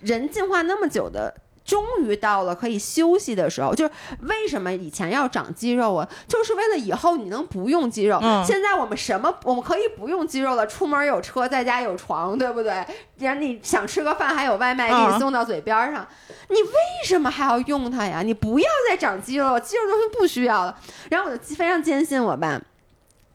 [0.00, 1.32] 人进化那么久的。
[1.64, 3.90] 终于到了可以休息的时候，就是
[4.22, 6.08] 为什么以前要长肌肉啊？
[6.26, 8.18] 就是为了以后你能不用肌肉。
[8.22, 12.84] 嗯现在我们什么我们可以不用肌肉了，出门有车，在家有床，对不对？
[13.18, 16.06] 然后你想吃个饭还有外卖给你嗯送到嘴边上，
[16.48, 16.72] 你为
[17.04, 18.22] 什么还要用它呀？
[18.22, 20.76] 你不要再长肌肉了，肌肉东西不需要了。
[21.10, 22.60] 然后我就非常坚信我爸。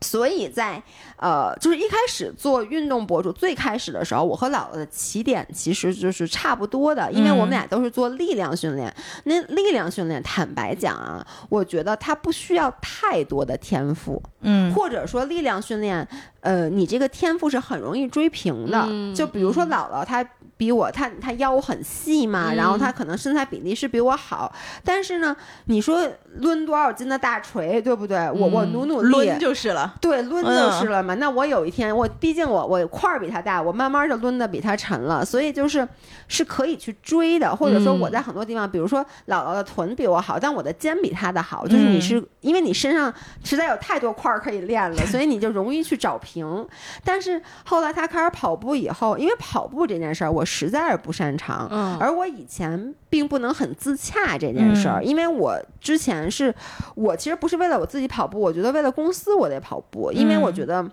[0.02, 0.82] 所以在
[1.18, 8.94] 呃，就是一开始做运动博主最开始的时候，我和姥姥的起点其实就是差不多的，因为我们俩都是做力量训练。
[9.24, 16.08] 那力量训练，坦白讲啊，我觉得它不需要太多的天赋，嗯或者说力量训练，
[16.42, 18.86] 呃，你这个天赋是很容易追平的。
[18.88, 20.24] 嗯就比如说姥姥，她
[20.56, 25.36] 比我，她她腰很细嘛，嗯然后她可能身材比例是比我好，但是呢，
[25.66, 26.08] 你说
[26.42, 28.18] 抡多少斤的大锤，对不对？
[28.32, 29.94] 我我嗯努努力，抡就是了。
[30.00, 31.14] 对，抡就是了嘛。
[31.16, 35.88] 那我有一天，我毕竟我我块儿比他大，我慢慢就抡的比他沉了，所以就是
[36.28, 37.56] 是可以去追的。
[37.56, 43.14] 或者说我在很多地方，比如说姥姥的臀比我好，但我的肩比他的好，就是你是、 因为你身上
[43.44, 46.68] 实在有太多块儿可以练了， 所以你就容易去找平。
[47.04, 56.54] 但是后来他开始跑步以后，因为跑步这件事儿我实在是不擅长，嗯，而我以前并不能很自洽这件事儿，因为我之前是
[56.96, 60.88] 我其实不是为了我自己跑步，我觉得为了公司我得跑步，因为我觉得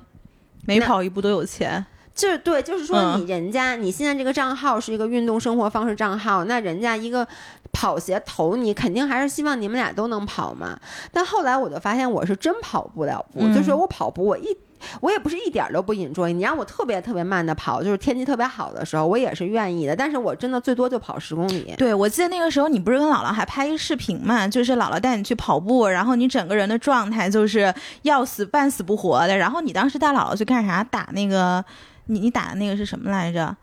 [0.66, 1.84] 每跑一步都有钱。
[2.14, 7.26] 就是对，就是说嗯你人家、你现在这个账号是一个运动生活方式账号，那人家一个
[7.72, 10.78] 跑鞋投你，肯定还是希望你们俩都能跑嘛。
[11.10, 14.56] 但后来我就发现我是真跑不了步，嗯就是我跑步我一。
[15.00, 19.94] 我也不是一点儿都不引桌你让我特别特别慢的跑，就是天气特别好的时候，我也是愿意的。
[19.94, 21.74] 但是我真的最多就跑十公里。
[21.76, 27.72] 对，我记得那个时候你不是跟姥姥还拍一视频嘛，就是姥姥带你去跑步，然后你整个人的状态就是
[28.02, 29.36] 要死半死不活的。
[29.36, 30.84] 然后你当时带姥姥去干啥？
[30.84, 31.64] 打那个，
[32.06, 33.56] 你你打的那个是什么来着？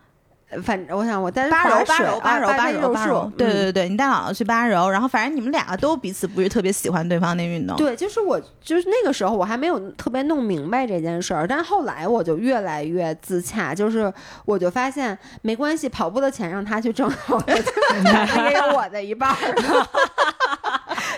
[0.64, 2.48] 反正我想我带八柔，八柔，八柔，
[2.94, 7.78] 八柔，对对对，你带姥姥去八柔，然后反正你们俩都彼此不是特别喜欢对方那运动。
[7.78, 14.12] 对，就是我，就是那个时候我还没有特别弄明白这件事儿，但后来我就越来越自洽，就是
[14.46, 17.10] 我就发现没关系，跑步的钱让他去挣，
[17.48, 19.88] 也有我的一半儿，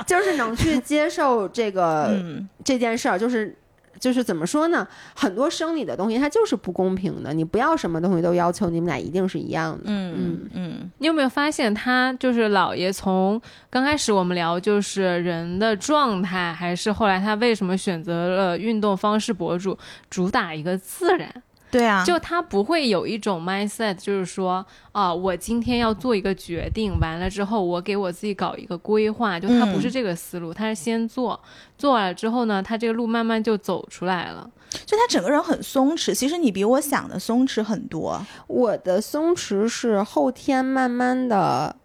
[0.06, 3.58] 就是能去接受这个、嗯，这件事儿，就是。
[4.04, 4.86] 就是怎么说呢？
[5.16, 9.84] 很多生理的东西它就是不公平的，你不要什么东西都要求你们俩一定是一样的。
[9.86, 19.78] 嗯嗯嗯你有没有发现他就是姥爷从刚开始我们聊就是人的状态，还是后来他为什么选择了运动方式博主，
[20.10, 21.34] 主打一个自然。
[21.74, 31.42] 对啊，就他不会有一种 mindset，就是说啊，我今天要做一个决定，完了之后我给我自己搞一个规划，就他不是这个思路，他是先做，
[31.76, 34.48] 做完了之后呢，他这个路慢慢就走出来了。
[34.86, 38.24] 就他整个人很松弛，其实你比我想的松弛很多。
[38.48, 41.76] 我的松弛是后天慢慢的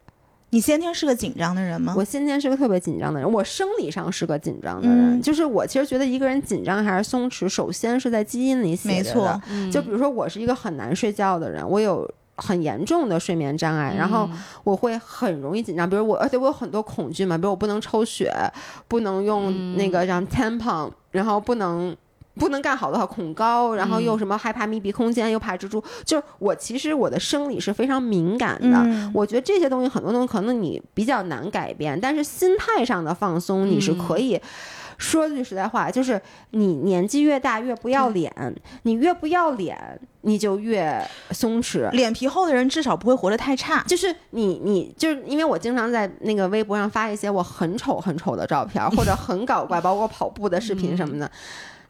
[0.51, 1.95] 你先天是个紧张的人吗？
[1.97, 9.43] 我先天是个特别紧张的人，我生理上是个紧张的人，嗯就是我其实觉得一个人紧张还是松弛，首先是在基因里写的没错。
[9.51, 12.09] 嗯，就比如说我是一个很难睡觉的人，我有。
[12.41, 18.33] 很严重的睡眠障碍，然后嗯我会很容易紧张，比如我，而且我有很多恐惧嘛，比如我不能抽血，
[18.87, 21.97] 不能用那个让 tampon，然后不能
[22.39, 34.41] 不能干好的话恐高，然后又什么害怕密闭空间，又怕蜘蛛，就是我其实我的生理是非常敏感的，嗯我觉得这些东西很多东西可能你比较难改变，但是心态上的放松你是可以。
[34.97, 36.21] 说句实在话，就是
[36.51, 38.33] 你年纪越大越不要脸，
[38.83, 39.79] 你越不要脸，
[40.23, 41.89] 你就越松弛。
[41.93, 43.81] 脸皮厚的人至少不会活得太差。
[43.87, 51.31] 就是你，你就是因为我经常在那个微博上发一些我很丑很丑的照片，或者很搞怪， 包括跑步的视频什么的。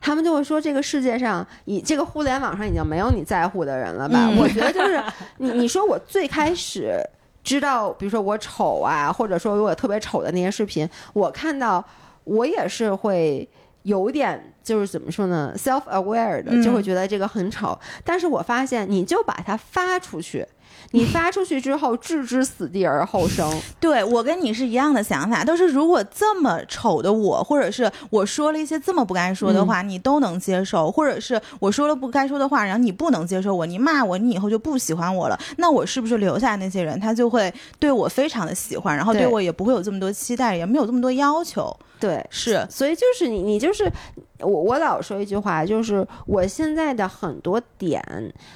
[0.00, 4.26] 他们就会说，这个世界上，已这个互联网上已经没有你在乎的人了吧？
[4.30, 5.02] 嗯我觉得就是
[5.38, 7.00] 你，你说我最开始
[7.42, 11.84] 知道，比如说我丑啊，或者说我有特别丑的那些视频，我看到
[12.24, 13.48] 我也是会
[13.82, 17.78] 有点就是怎么说呢，self aware 的，嗯就会觉得这个很丑。
[18.04, 20.46] 但是我发现，你就把它发出去，
[20.92, 23.48] 你发出去之后置之死地而后生。
[23.80, 39.28] 对我跟你是一样的想法，都是如果这么丑的我，或者是我说了一些这么不该说的话，你都能接受，或者是我说了不该说的话，然后你不能接受我，你骂我，你以后就不喜欢我了，那我是不是留下那些人，他就会对我非常的喜欢，然后对对。
[39.28, 42.66] 我也不会有这么多期待，也没有这么多要求，对，是。
[42.70, 43.92] 所以就是你，你就是
[44.40, 48.02] 我，我老说一句话，就是我现在的很多点，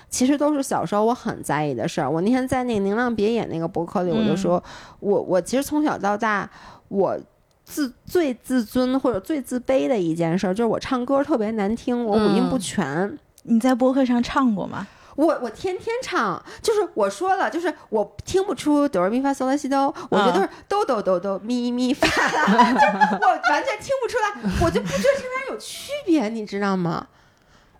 [0.08, 2.10] 其实都是小时候我很在意的事儿。
[2.10, 4.62] 我那天在那个宁浪别野那个博客里，我就说，
[5.00, 6.50] 我我其实从小到大，
[6.88, 7.18] 我。
[7.64, 13.18] 自最自尊或者最自卑的一件事儿，就是我唱歌特别难听，我五音不全。
[13.44, 14.86] 你在博客上唱过吗？
[15.16, 27.06] 我我天天唱，就是我说了，就是我听不出哆来咪发嗦拉西哆，我觉得都是哆哆哆哆咪咪发 我完全听不出来，我就不觉得这边有区别，你知道吗？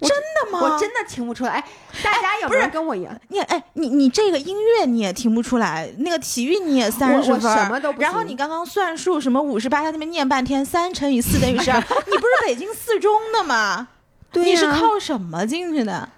[0.00, 0.58] 真的吗？
[0.60, 1.52] 我真的听不出来。
[1.52, 1.64] 哎，
[2.02, 3.16] 大家有没有跟我一样？
[3.28, 8.02] 你哎，你你这个音乐你也听不出来，那个体育你也三十我分，什么都不。
[8.02, 11.78] 然后你刚刚算术什么五十八，在那边念半天，三乘以四等于十二，
[12.10, 13.86] 你不是北京四中的吗？
[14.32, 16.08] 对、你是靠什么进去的？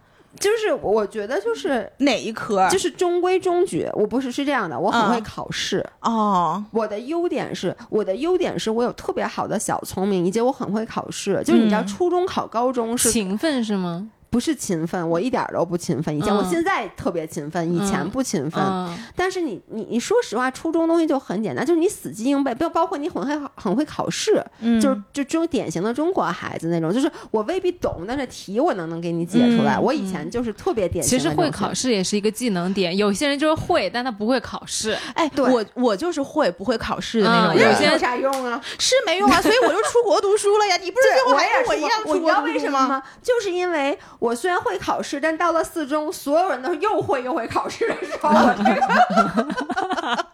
[0.41, 2.69] 就是我觉得就是哪一科？
[2.69, 3.89] 就是中规中矩。
[3.95, 5.85] 我不是是这样的，我很会考试。
[6.01, 11.43] 哦，我的优点是，我的优点是我有特别好的小聪明，以及我很会考试。
[11.45, 14.09] 就是你知道，初中考高中是勤奋是吗？
[14.35, 16.13] 不是勤奋，我一点都不勤奋。
[16.17, 18.61] 以前、嗯我现在特别勤奋，以前不勤奋。
[18.65, 29.77] 嗯但是你你你说实话，初中东西就很简单，就是你死记硬背，包包括你很会很会考试，嗯就是就这种典型的中国孩子那种，就是我未必懂，但是题我能能给你解出来。
[29.77, 31.45] 嗯我以前就是特别典型其实的那种。
[31.45, 34.99] 会考试也是一个技能点，有些人就是会，但他不会考试。
[35.15, 38.61] 哎，对我我就是会不会考试的那种嗯人，有些有啥用啊？
[38.81, 40.77] 是没用啊，所以我就出国读书了呀。
[40.79, 42.89] 你不是最后还跟我一样我你知道出国读书为什么？
[42.89, 43.03] 吗？
[43.23, 48.81] 就是因为我虽然会考试，但到了四中，所有人都又会又会考试的时候，我这个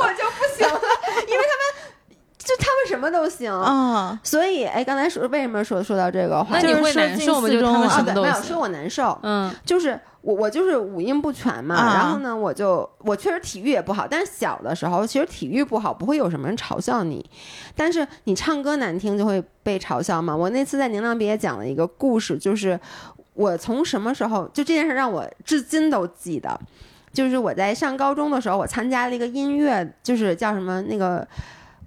[0.00, 0.80] 我就不行了，
[2.48, 3.52] 就他们什么都行。
[3.52, 4.18] 啊？
[4.24, 6.58] 所以，哎，刚才说为什么说说到这个话？
[6.58, 7.48] 那你会就是说难受吗？
[7.50, 17.28] 就他们什啊，对，没有么都行说我难受，嗯就是我我就是五音不全嘛，啊然后呢，我就我确实体育也不好，但是小的时候其实体育不好不会有什么人嘲笑你，
[17.76, 20.34] 但是你唱歌难听就会被嘲笑嘛。
[20.34, 22.80] 我那次在宁浪别也讲了一个故事，就是
[23.34, 26.58] 我从什么时候就这件事让我至今都记得，
[27.12, 31.28] 就是我在上高中的时候，我参加了一个音乐，就是叫什么那个。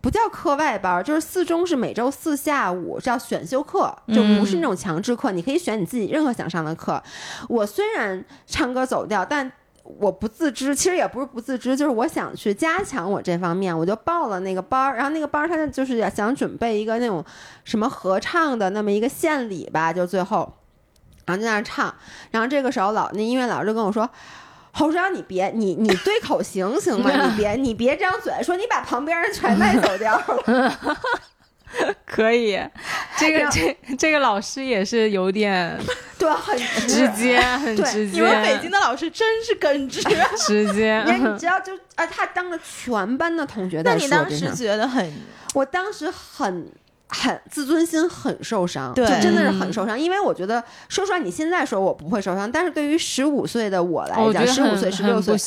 [0.01, 7.01] 不叫课外班儿，就是四中是每周四下午叫选修课，就不是那种强制课，你可以选你自己任何想上的课。
[7.47, 9.51] 我虽然唱歌走调，但
[9.83, 14.95] 我不自知，其实也不是不自知，就是我想去加强我这方面，我就报了那个班儿。
[14.95, 17.23] 然后那个班儿他就是想准备一个那种
[17.63, 20.51] 什么合唱的那么一个献礼吧，就最后，
[21.25, 21.93] 然后就在那儿唱。
[22.31, 24.09] 然后这个时候老那音乐老师就跟我说。
[24.71, 27.11] 侯少阳，你别你你对口型行吗？
[27.27, 30.79] 你别你别张嘴，说你把旁边人全带走掉了。
[32.05, 32.59] 可以。
[33.17, 35.77] 这个这这个老师也是有点
[36.17, 38.15] 对，很直接，很直接。
[38.15, 40.01] 你们北京的老师真是耿直。
[40.37, 41.01] 直接。
[41.07, 45.11] 你你知道就啊，他当着全班的同学在那你当时觉得很
[45.53, 46.69] 我当时很
[47.13, 49.99] 很自尊心很受伤，对就真的是很受伤。
[49.99, 55.37] 因为我觉得，说实话，你现在说我不会受伤，但是对于十五岁的我来讲，十五岁、十六岁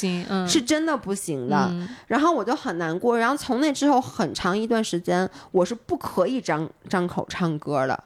[0.46, 1.68] 是真的不行的。
[1.70, 8.04] 嗯然后我就很难过，然后从那之后很长一段时间，我是不可以张张口唱歌的。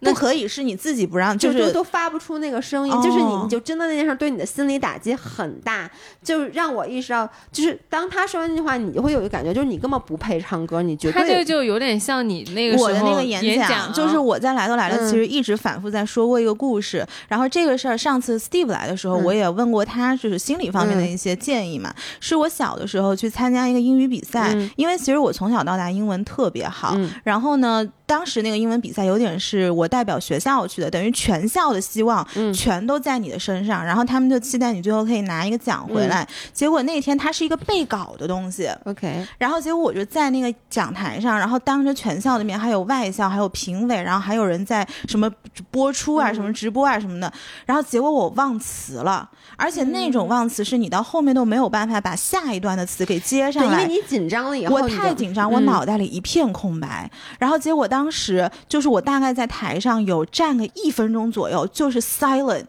[0.00, 5.90] 不可以，是你自己不让，就是都都发不出那个声音，哦就是你你就真的那件事对你的心理打击很大，
[6.22, 17.06] 就是让我意识到，就是当他说完那句话，你就会有一个感觉，就是你根本不配唱歌，你绝他这对个就有点像你那个时候我的那个演讲，讲，就是我在来都来了，嗯其实一直反复在说过一个故事。
[17.28, 21.92] 然后这个事儿，上次 Steve 来的时候，嗯我也问过他，就是心理方面的一些建议嘛。
[22.20, 26.92] 是我小的时候去参加一个英语比赛，嗯因为其实我从小到大英文特别好。
[26.96, 36.26] 嗯然后呢，当时那个英文比赛有点是我代表学校去的，等于全校的希望嗯全都在你的身上，然后他们就期待你最后可以拿一个奖回嗯来。
[36.54, 45.30] 结果那天它是一个背稿的东西，OK，然后结果我就在那个讲台上，然后当着全校的面，还有外校，还有评委，然后还有人在什么
[45.70, 47.30] 播出啊、嗯什么直播啊什么的，
[47.66, 53.82] 然后结果我忘词了，而且那种忘词是你到后面都没有办法把下一段的词给接，上来。
[53.82, 57.10] 因为你紧张了以后，我太紧张，我嗯脑袋里一片空白。
[57.38, 62.66] 然后结果当时就是我大概在台上有站个一分钟左右，就是 silent。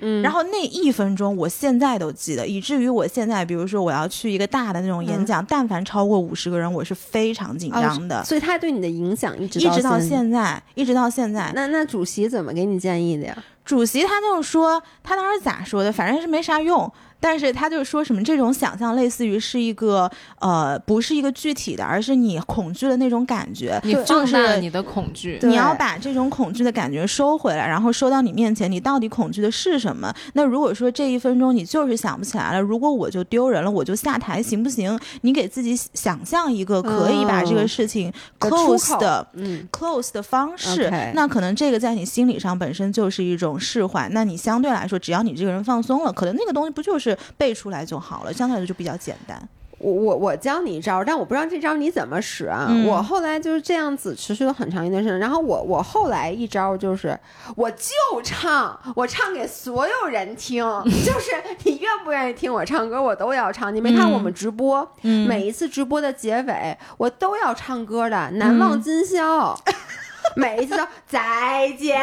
[0.00, 11.52] 嗯，然后那一分钟，我现在都记得，以至于我现在，比如说我要去一个大的那种演讲，但凡超过五十个人，我是非常紧张的，哦所以他对你的影响一直一直到现现在，一直到现在。
[11.54, 13.44] 那那主席怎么给你建议的呀？
[13.64, 15.92] 主席他就是说，他当时咋说的？
[15.92, 16.92] 反正是没啥用。
[17.20, 20.10] 但是他就说什么这种想象类似于是一个
[20.40, 25.38] 呃，不是一个具体的，而是你恐惧的那种感觉，你就是放大了你的恐惧。
[25.38, 30.12] 对你要把这种恐惧的感觉收回来，然后收到你面前，你到底恐惧的是什么？
[30.34, 34.98] 那如果说这一分钟你就是想不起来了，如果我就丢人了，我就下台行不行？
[35.22, 39.26] 你给自己想象一个可以把这个事情 close 的。
[39.34, 44.08] 嗯，close 的方式那可能这个在你心理上本身就是一种释怀。
[44.10, 47.03] 那你相对来说，只要你这个人放松了，可能那个东西不就是
[47.36, 49.48] 背出来就好了，相对来说就比较简单。
[49.78, 52.68] 我我我教你一招，但我不知道这招你怎么使啊。
[52.70, 57.18] 嗯我后来就是这样子持续了很长一段时间，然后我我后来一招就是，
[57.56, 57.88] 我就
[58.22, 60.64] 唱，我唱给所有人听，
[61.04, 61.32] 就是
[61.64, 63.74] 你愿不愿意听我唱歌，我都要唱。
[63.74, 69.54] 你没看我们直播，嗯每一次直播的结尾，我都要唱歌的，难忘今宵。
[70.36, 72.00] 每一次都再见，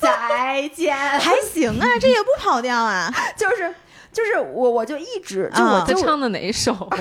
[0.00, 3.08] 再见，还行啊，这也不跑调啊。
[3.38, 3.72] 就是
[4.16, 6.98] 就是我我就一直就我啊就他唱的哪一首 啊？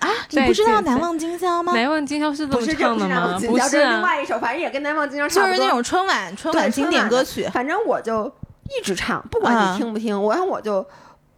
[0.00, 1.72] 啊，你不知道《难忘今宵》吗？
[1.72, 3.38] 难忘今宵是这么唱的吗？
[3.48, 5.56] 不是啊另啊，外一首，反正也跟难忘今宵差不多。
[5.56, 7.48] 就是那种春晚春晚经典歌曲。
[7.52, 8.30] 反正我就
[8.78, 10.86] 一直唱，不管啊你听不听，我然后我就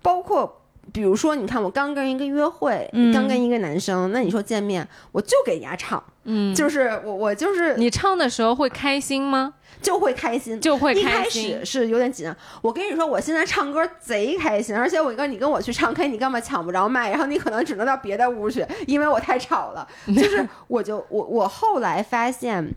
[0.02, 0.56] 包括。
[0.90, 9.52] 比如说，你看我刚跟一个约会，嗯刚跟一个男生，那你说见面，我就给人家唱，嗯，就是我我就是你唱的时候会开心吗？
[9.83, 11.64] 就会开心，就会一开开始。
[11.64, 12.37] 是有点紧张。
[12.62, 19.87] 我跟你说，我现在唱歌贼开心，而且我跟你跟我去唱 K，你根本抢不着麦，然后你可能只能到别的屋去，因为我太吵了。
[20.16, 22.74] 就是我就我我后来发现。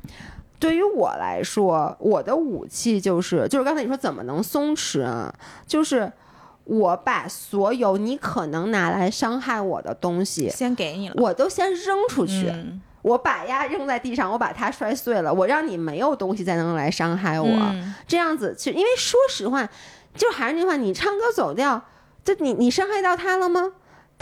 [0.59, 5.33] 对于我来说，我的武器就是就是刚才你说怎么能松弛啊？
[5.65, 6.11] 就是
[6.65, 12.51] 我把所有你可能拿来伤害我的东西，先给你了，我都先扔出去。
[12.53, 17.47] 嗯我把鸭扔在地上，我把它摔碎了，我让你没有东西再能来伤害我。
[17.47, 19.67] 嗯这样子，其实因为说实话，
[20.15, 21.81] 就还是那句话，你唱歌走调，
[22.23, 23.71] 就你你伤害到他了吗？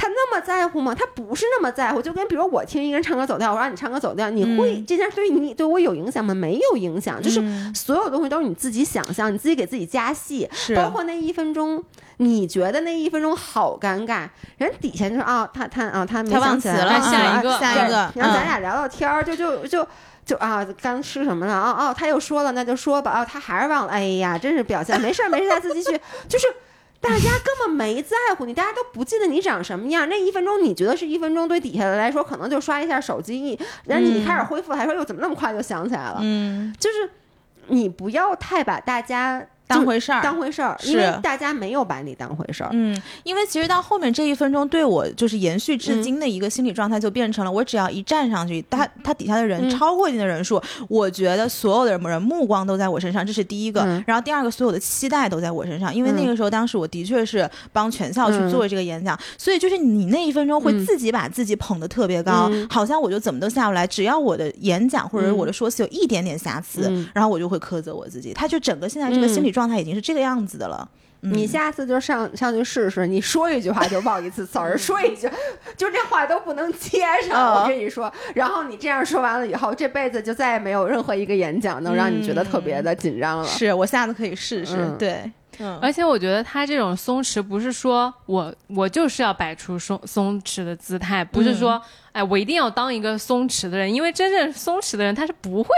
[0.01, 0.95] 他那么在乎吗？
[0.95, 2.01] 他不是那么在乎。
[2.01, 6.33] 就跟比如我听一个人唱歌走调，我让你唱歌走调，你会、嗯这件事对你对我有影响吗？
[6.33, 10.47] 没有影响，就是嗯所有东西都是你自己想象，你自己给自己加戏。
[10.53, 11.83] 是包括那一分钟，
[12.17, 19.85] 你觉得那一分钟好尴尬，人底下就是啊，他他啊，他没忘想起了，啊下一个下一个，嗯然后咱俩聊聊天儿，就就就
[20.25, 21.53] 就啊，刚吃什么了？
[21.53, 23.19] 哦哦，他又说了，那就说吧。
[23.19, 23.91] 哦，他还是忘了。
[23.91, 25.99] 哎呀，真是表现，没事儿没事儿，下次继续。
[26.29, 26.47] 就是
[27.01, 30.07] 大家根本没在乎你，大家都不记得你长什么样。
[30.09, 36.19] 那一分钟你觉得是一分钟，对底下的来说可能就刷一下手机，一然后你开始恢复，还说又怎么那么快就想起来了？
[36.21, 37.09] 嗯，就是
[37.67, 42.71] 你不要太把大家就当回事儿，当回事儿，是因为大家没有把你当回事儿。
[42.73, 53.81] 嗯，因为其实到后面这一分钟，对我就是延续至今的一个心理状态，就变成了我只要一站上去，他他底下的人嗯超过一定的人数，我觉得所有的人目光都在我身上，这是第一个。
[53.83, 68.33] 嗯然后第二个，所有的期待都在我身上，因为那嗯个时候当时我的确是帮全校去嗯做这个演讲，所以就是你那一分钟会嗯自己把自己捧得特别高，嗯好像我就怎么都下不来，只要我的演讲或者我的说辞有一点点瑕疵，嗯然后我就会苛责我自己。
[68.33, 70.87] 他就整个现在这个心理状态已经是这个样子的了。
[71.21, 71.33] 嗯。
[71.33, 75.29] 你下次就上上去试试，你说一句话就忘一次词儿， 说一句
[75.75, 77.55] 就这话都不能接上。
[77.55, 83.43] 哦我跟你说，然后你这样说完了以后，这辈子就再也没有任何一个演讲能让你觉得特别的紧张了。
[83.45, 84.95] 是我下次可以试试，嗯。
[84.97, 91.81] 对，嗯，而且我觉得他这种松弛，不是说我我就是要摆出松松弛的姿态，不是说、
[92.13, 95.69] 哎我一定要当一个松弛的人，因为真正松弛的人他是不会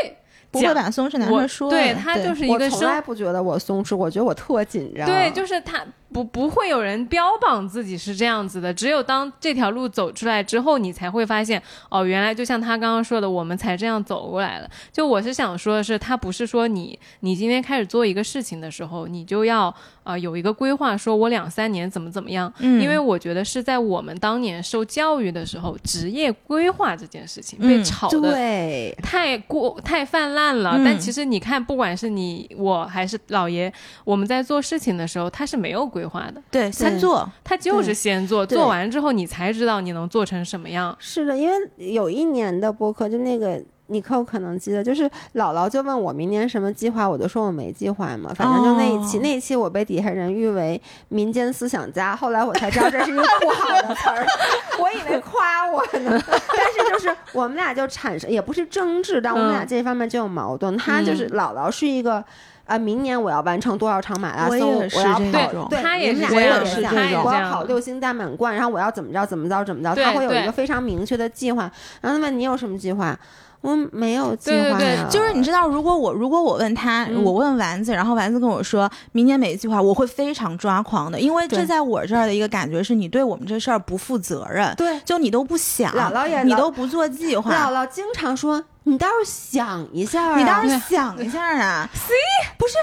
[0.51, 5.05] 不会把松弛拿出来说的，对他就是一我从来不觉得我松弛，我觉得我特紧张。
[5.05, 5.83] 对，就是他
[6.13, 14.69] 不不会有人标榜自己是这样子的，只有当这条路走出来之后，你才会发现哦，原来就像他刚刚说的，我们才这样走过来了。
[14.91, 22.81] 就我是想说的是，他不是说你你今天开始做一个事情的时候，你就要呃有一个规划，说我两三年怎么怎么样，嗯。
[22.81, 30.83] 因为我觉得是在我们当年受教育的时候，职业规划这件事情嗯被炒的对，太过太泛滥了，嗯。
[30.83, 33.71] 但其实你看，不管是你我还是姥爷，
[34.03, 40.95] 我们在做事情的时候，他是没有规划的，对先做，他就是先做，做完之后你才知道你能做成什么样。
[40.99, 45.03] 是的，因为有一年的播客，就那个尼克可能记得，就是
[45.35, 54.25] 姥姥就问我明年什么计划，我就说我没计划嘛，反正就那一期，哦那一期我被底下人誉为民间思想家，后来我才知道这是一个不好的词儿，
[54.79, 59.67] 我以为夸我呢，但是就是我们俩就产生也不是争执，但我们俩嗯。
[59.67, 62.23] 这方面就有矛盾，他就是姥姥是一个。
[62.71, 66.29] 啊，明年我要完成多少场马拉松，我要跑，种对，他也你们
[66.65, 71.69] 是这样他也样，我这样的要跑六星大满贯，然后我要怎么着怎么着怎么着他会有一个非常明确的计划。
[71.99, 73.17] 然后他问你有什么计划？
[73.61, 84.99] 我没有计对对对划呀就是你知道，如果我如果我问他，嗯我问丸子，然后丸子跟我说明年没计划，我会非常抓狂的，因为这在我这儿的一个感觉是你对我们这事儿不负责任，对。
[85.05, 91.87] 就你都不想，姥姥也你都不做计划姥，姥经常说：“你倒是想一下、啊，你倒是想一下啊！
[91.93, 92.13] C
[92.57, 92.75] 不是，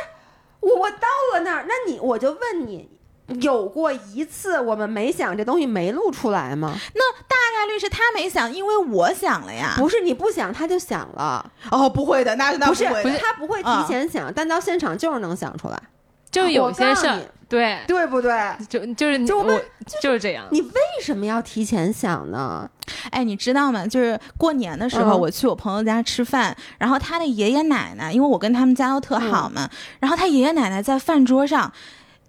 [0.61, 2.89] 我我到了那儿，那你我就问你，
[3.41, 6.73] 有过一次我们没想这东西没录出来吗？
[6.95, 9.75] 那大概率是他没想，因为我想了呀。
[9.77, 15.83] 不是你不想他就想了，哦，不会的，那那不是会的他不会提前想，但到现场就是能想出来，
[16.31, 18.31] 就有些事儿对，对不对？
[18.69, 19.61] 就就是你就我
[20.03, 20.45] 就是这样。
[20.51, 22.69] 你为什么要提前想呢？
[23.11, 23.87] 哎，你知道吗？
[23.87, 29.69] 就是过年的时候，嗯我去我朋友家吃饭，然后他的爷爷奶奶，因为我跟他们家都特好嘛，
[30.01, 31.73] 然后他爷爷奶奶在饭桌上。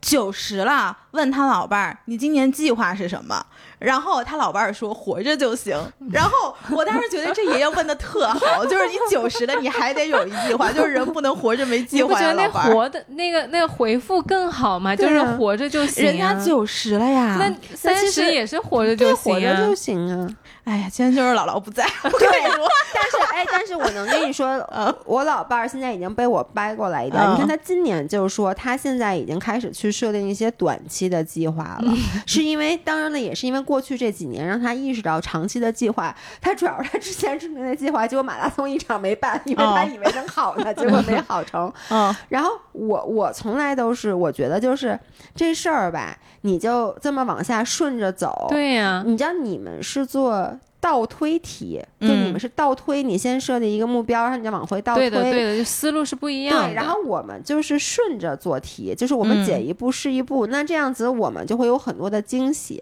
[0.02, 3.46] 九十了，问他老伴儿：“你今年计划是什么？”
[3.80, 5.78] 然后他老伴儿说：“活着就行。”
[6.12, 12.74] 然后我当时觉得这爷爷问的特好，就是你九十了，你还得有一计划，就是人不能活着没计划呀，你觉得那。
[12.74, 14.96] 活的那个那个回复更好嘛？
[14.96, 16.08] 就是活着就行、啊。
[16.08, 19.76] 人家九十了呀，那三十也是活着，就行啊活着就。
[19.76, 20.30] 行啊。
[20.70, 27.20] 哎呀，今天就是姥姥不在，我跟对你说， 但是哎，但是我能跟你说，嗯我老伴儿现在已经被我掰过来一点。
[27.24, 31.92] 嗯你看他今年就是说，他现在已经开始去设定一些短期的计划了，
[32.28, 36.16] 是因为当然了，也是因为过去这几年让他意识到长期的计划。
[36.40, 41.72] 他主要是他之前制定的计划，结果马拉松一场没办，因为他哦以为能好呢，结果没好成。
[41.90, 45.00] 嗯，然后我我从来都是我觉得就是
[45.34, 48.46] 这事儿吧，你就这么往下顺着走。
[48.50, 55.10] 对呀、你知道你们是做倒推题，就你嗯们是倒推，你先设定一个目标，然后你再往回倒推。
[55.10, 56.70] 对的对的，就思路是不一样的。
[56.70, 62.82] 对然后我们就是顺着做题，就是我们嗯解一步是一步，那这样子我们就会有很多的惊喜，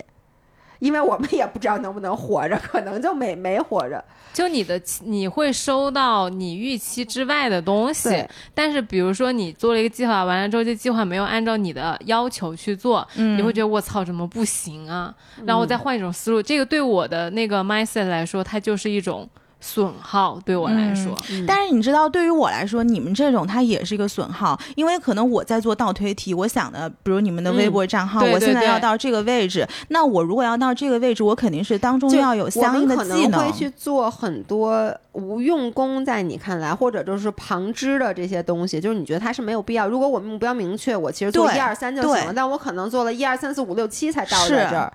[0.79, 4.03] 因为我们也不知道能不能活着，可能就没没活着。
[4.33, 8.23] 就你的你会收到你预期之外的东西，
[8.53, 15.11] 但是比如说你做了一个计划，完了之后这计划没有按照你的要求去做，嗯你会觉得我操怎么不行啊？
[15.43, 19.27] 然后我再换一种思路，这个对我的那个 mindset 来说，它就是一种
[19.59, 21.17] 损耗，对我来说。
[21.31, 33.51] 嗯但是你知道，对于我来说，你们这种它也是一个损耗，因为可能我在做倒推题，我想的，比如你们的微博账号，嗯对我现在要到这个位置，那我如果要到这个位置，我肯定是当中就要有相应的我可技能。
[33.51, 39.87] 去做很多无用功，在你看来，或者就是旁支的这些东西，就是你觉得它是没有必要。
[39.87, 44.93] 如果我目标明确，我其实做一二三就行了，但我可能做了一二三四五六七才到这儿。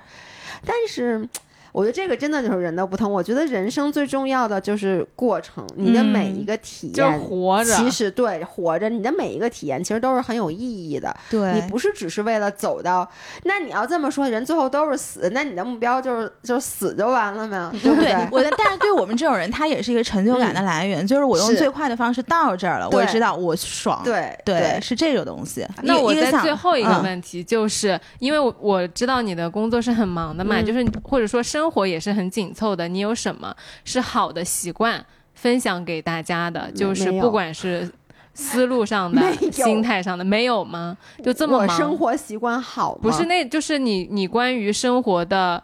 [0.65, 1.29] 但是，
[1.73, 3.11] 我觉得这个真的就是人的不同。
[3.11, 7.21] 我觉得人生最重要的就是过程，你的每一个体就是验。
[7.21, 11.15] 活着，其实对活着，你的每一个体验其实都是很有意义的。
[11.31, 13.09] 对，你不是只是为了走到，
[13.45, 17.71] 那你要这么说，人最后都是死，那你的目标就是就死就完了吗？
[17.83, 18.29] 对不对对？
[18.31, 21.07] 我的，但是对我们这种人，他也是一个成就感的来源。
[21.07, 24.03] 就是我用最快的方式到这儿了，我也知道我爽。
[24.05, 25.67] 对对，是这个东西。
[25.83, 36.71] 那我在最后一个嗯问题，就是、因为我我知道你的工作是很忙的嘛，嗯就是或者说生活也是很紧凑的，你有什么是好的习惯分享给大家的？
[36.73, 37.91] 就是不管是
[38.35, 39.21] 思路上的
[39.53, 40.97] 心态上的，没有吗？
[41.23, 41.69] 就这么忙？
[41.69, 43.01] 我生活习惯好吗？
[43.03, 45.63] 不是，那就是你你关于生活的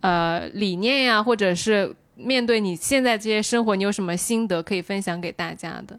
[0.00, 5.98] 呃理念呀，或者是面对你现在这些生活，你有什么心得可以分享给大家的？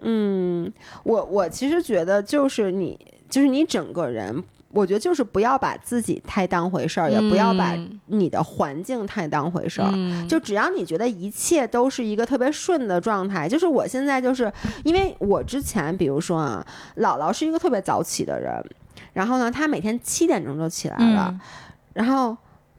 [0.00, 0.72] 嗯，
[1.04, 2.98] 我我其实觉得就是你，
[3.30, 4.42] 就是你整个人。
[4.72, 9.90] 我觉得就是不要把自己太当回事儿，也不要把嗯你的环境太当回事儿。
[9.92, 14.50] 嗯，就只要你觉得一切都是一个特别顺的状态，就是我现在就是
[14.82, 16.66] 因为我之前比如说啊，
[16.96, 18.50] 姥姥是一个特别早起的人，
[19.12, 21.40] 然后呢，她每天七点钟就起来了，嗯
[21.92, 22.34] 然后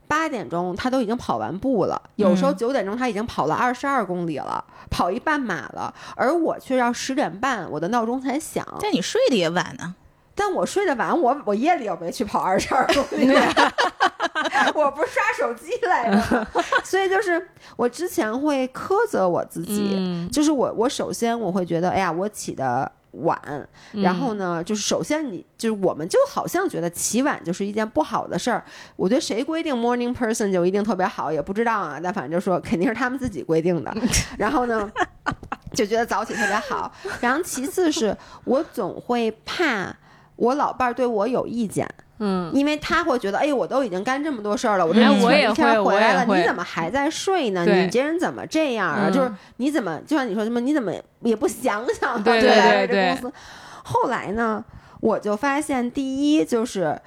[0.08, 9.94] 八点钟她都已经跑完步了，有时候嗯九点钟她已经跑了二十二公里了，跑一半马了，而我却要十点半我的闹钟才响，但你睡得也晚呢。
[10.34, 13.28] 但我睡得晚，我我夜里又没去跑二十二公里，
[14.74, 16.46] 我不是刷手机来的，
[16.82, 23.40] 所以就是我之前会苛责我自己，嗯就是我我首先我会觉得，哎呀，我起的晚，
[23.92, 28.64] 嗯然后呢，就是首先你就是我们就好像觉得起晚就是一件不好的事儿，
[28.96, 33.94] 我觉得谁规定 morning person 就一定特别好，也不知道啊，但反正就说肯定是他们自己规定的，
[34.36, 34.90] 然后呢。
[35.72, 39.92] 就觉得早起特别好，然后其次是我总会怕
[40.36, 41.88] 我老伴儿对我有意见，
[42.18, 47.64] 嗯，因为他会觉得，哎，我都已经干这么多事儿了，我这一哎我也天回来了，你怎么还在睡呢？
[47.64, 49.04] 你这人怎么这样啊？
[49.06, 52.22] 嗯就是你怎么，就像你说什么，你怎么也不想想啊？
[52.24, 53.36] 对对对对这公司。
[53.84, 54.64] 后来呢，
[55.00, 57.00] 我就发现，第一就是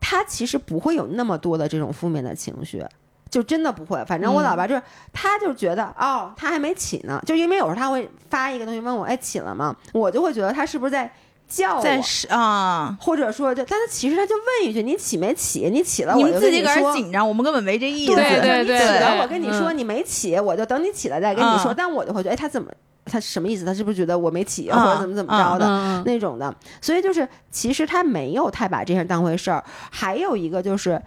[0.00, 2.84] 他其实不会有那么多的这种负面的情绪。
[3.30, 4.82] 就真的不会，反正我老爸就是，
[5.12, 9.74] 他就觉得哦，他还没起呢，就因为有时候他会发一个东西问我，哎，起了吗？
[9.92, 11.12] 我就会觉得他是不是在
[11.54, 15.68] 叫我，在啊，或者说就，但他其实他就问一句，你起没起？
[15.70, 16.94] 你起了，你我就跟们自己搁这儿。
[16.94, 18.14] 紧张，我们根本没这意思。
[18.14, 21.72] 对对对起了，我跟你说嗯你没起，我就等你起来再跟你说。
[21.72, 22.70] 嗯但我就会觉得，哎，他怎么，
[23.04, 23.64] 他什么意思？
[23.64, 25.66] 他是不是觉得我没起，嗯或者怎么怎么着的？
[25.66, 29.62] 嗯那种的，所以就是其实他没有太把这事当回事儿。
[29.90, 31.00] 还有一个就是，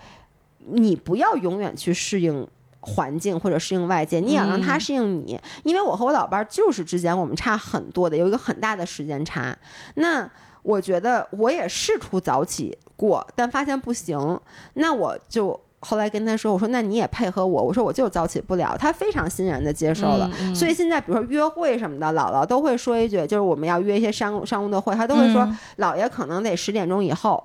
[0.69, 2.48] 你不要永远去适应。
[2.88, 5.39] 环境或者适应外界，你也要让他嗯适应你。
[5.64, 9.55] 因为我和我老伴儿就是之间我们差很多的，有一个很大的时间差。
[9.95, 10.30] 那
[10.64, 14.39] 我觉得我也试图早起过，但发现不行。
[14.73, 18.76] 那我就后来跟他说：“我说那你也配合我。”我说我就早起不了。
[18.80, 20.28] 他非常欣然的接受了。
[20.40, 27.44] 嗯嗯所以现在比如说约会什么的，姥姥都会说一句，就是我们要约一些商务商务的会，他都会说、嗯姥爷可能得十点钟以后。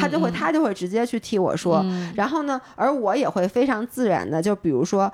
[0.00, 5.12] 他就会，他就会直接去替我说，嗯然后呢，而我也会非常自然的，就比如说。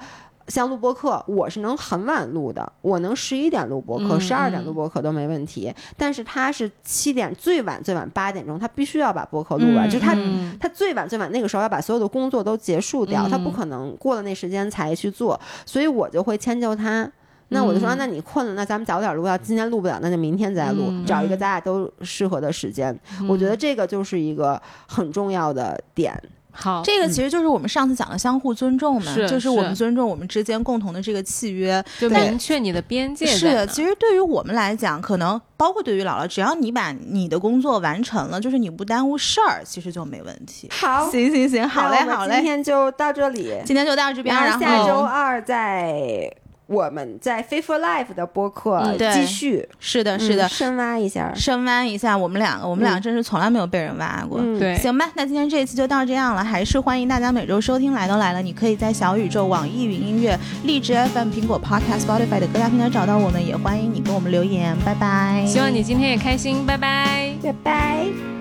[0.50, 5.72] 像录播课，我是能很晚录的，我能十一点录播课，嗯十二点嗯录播课都没问题。
[5.96, 17.10] 但是他是七点，最晚最晚八点钟，他必须要把播客录完，嗯就他嗯他最晚最晚那个时候要把所有的工作都结束掉，他不嗯可能过了那时间才去做，所以我就会迁就他。
[17.52, 22.96] 那我就说，那你困了，那咱们早点录，要今天录不了，那就明天再录，嗯找一个咱俩都适合的时间。
[23.28, 26.16] 我觉得这个就是一个很重要的点。
[26.60, 31.82] 好，这个其实就是我们上次讲的相互尊重嘛，是就是我们尊重我们之间共同的这个契约。
[31.98, 40.68] 就明确你的边界是的，其实对于我们来讲，可能包括对于姥姥，只要你把你的工作完成了，就是你不耽误事儿，其实就没问题。
[40.70, 43.54] 好，行行行，好嘞好嘞，今天就到这里。
[43.64, 46.30] 今天就到这边，然后下周二在
[46.70, 51.32] 我们在 f a i for Life 的播客继续，是的，是的嗯，深挖一下。
[51.34, 54.38] 深挖一下我们两个，我们俩嗯真是从来没有被人挖过。
[54.40, 57.92] 嗯，对，行吧，那今天这一期就到这样了，还是欢迎大家每周收听。
[57.92, 64.76] 来都来了，你可以在小宇宙、网易云音乐、荔枝 FM、苹果 Podcast、Spotify 的各大平台找到我们，也欢迎你给我们留言。
[64.84, 65.44] 拜拜。
[65.44, 67.34] 希望你今天也开心，拜拜。
[67.42, 68.39] 拜拜。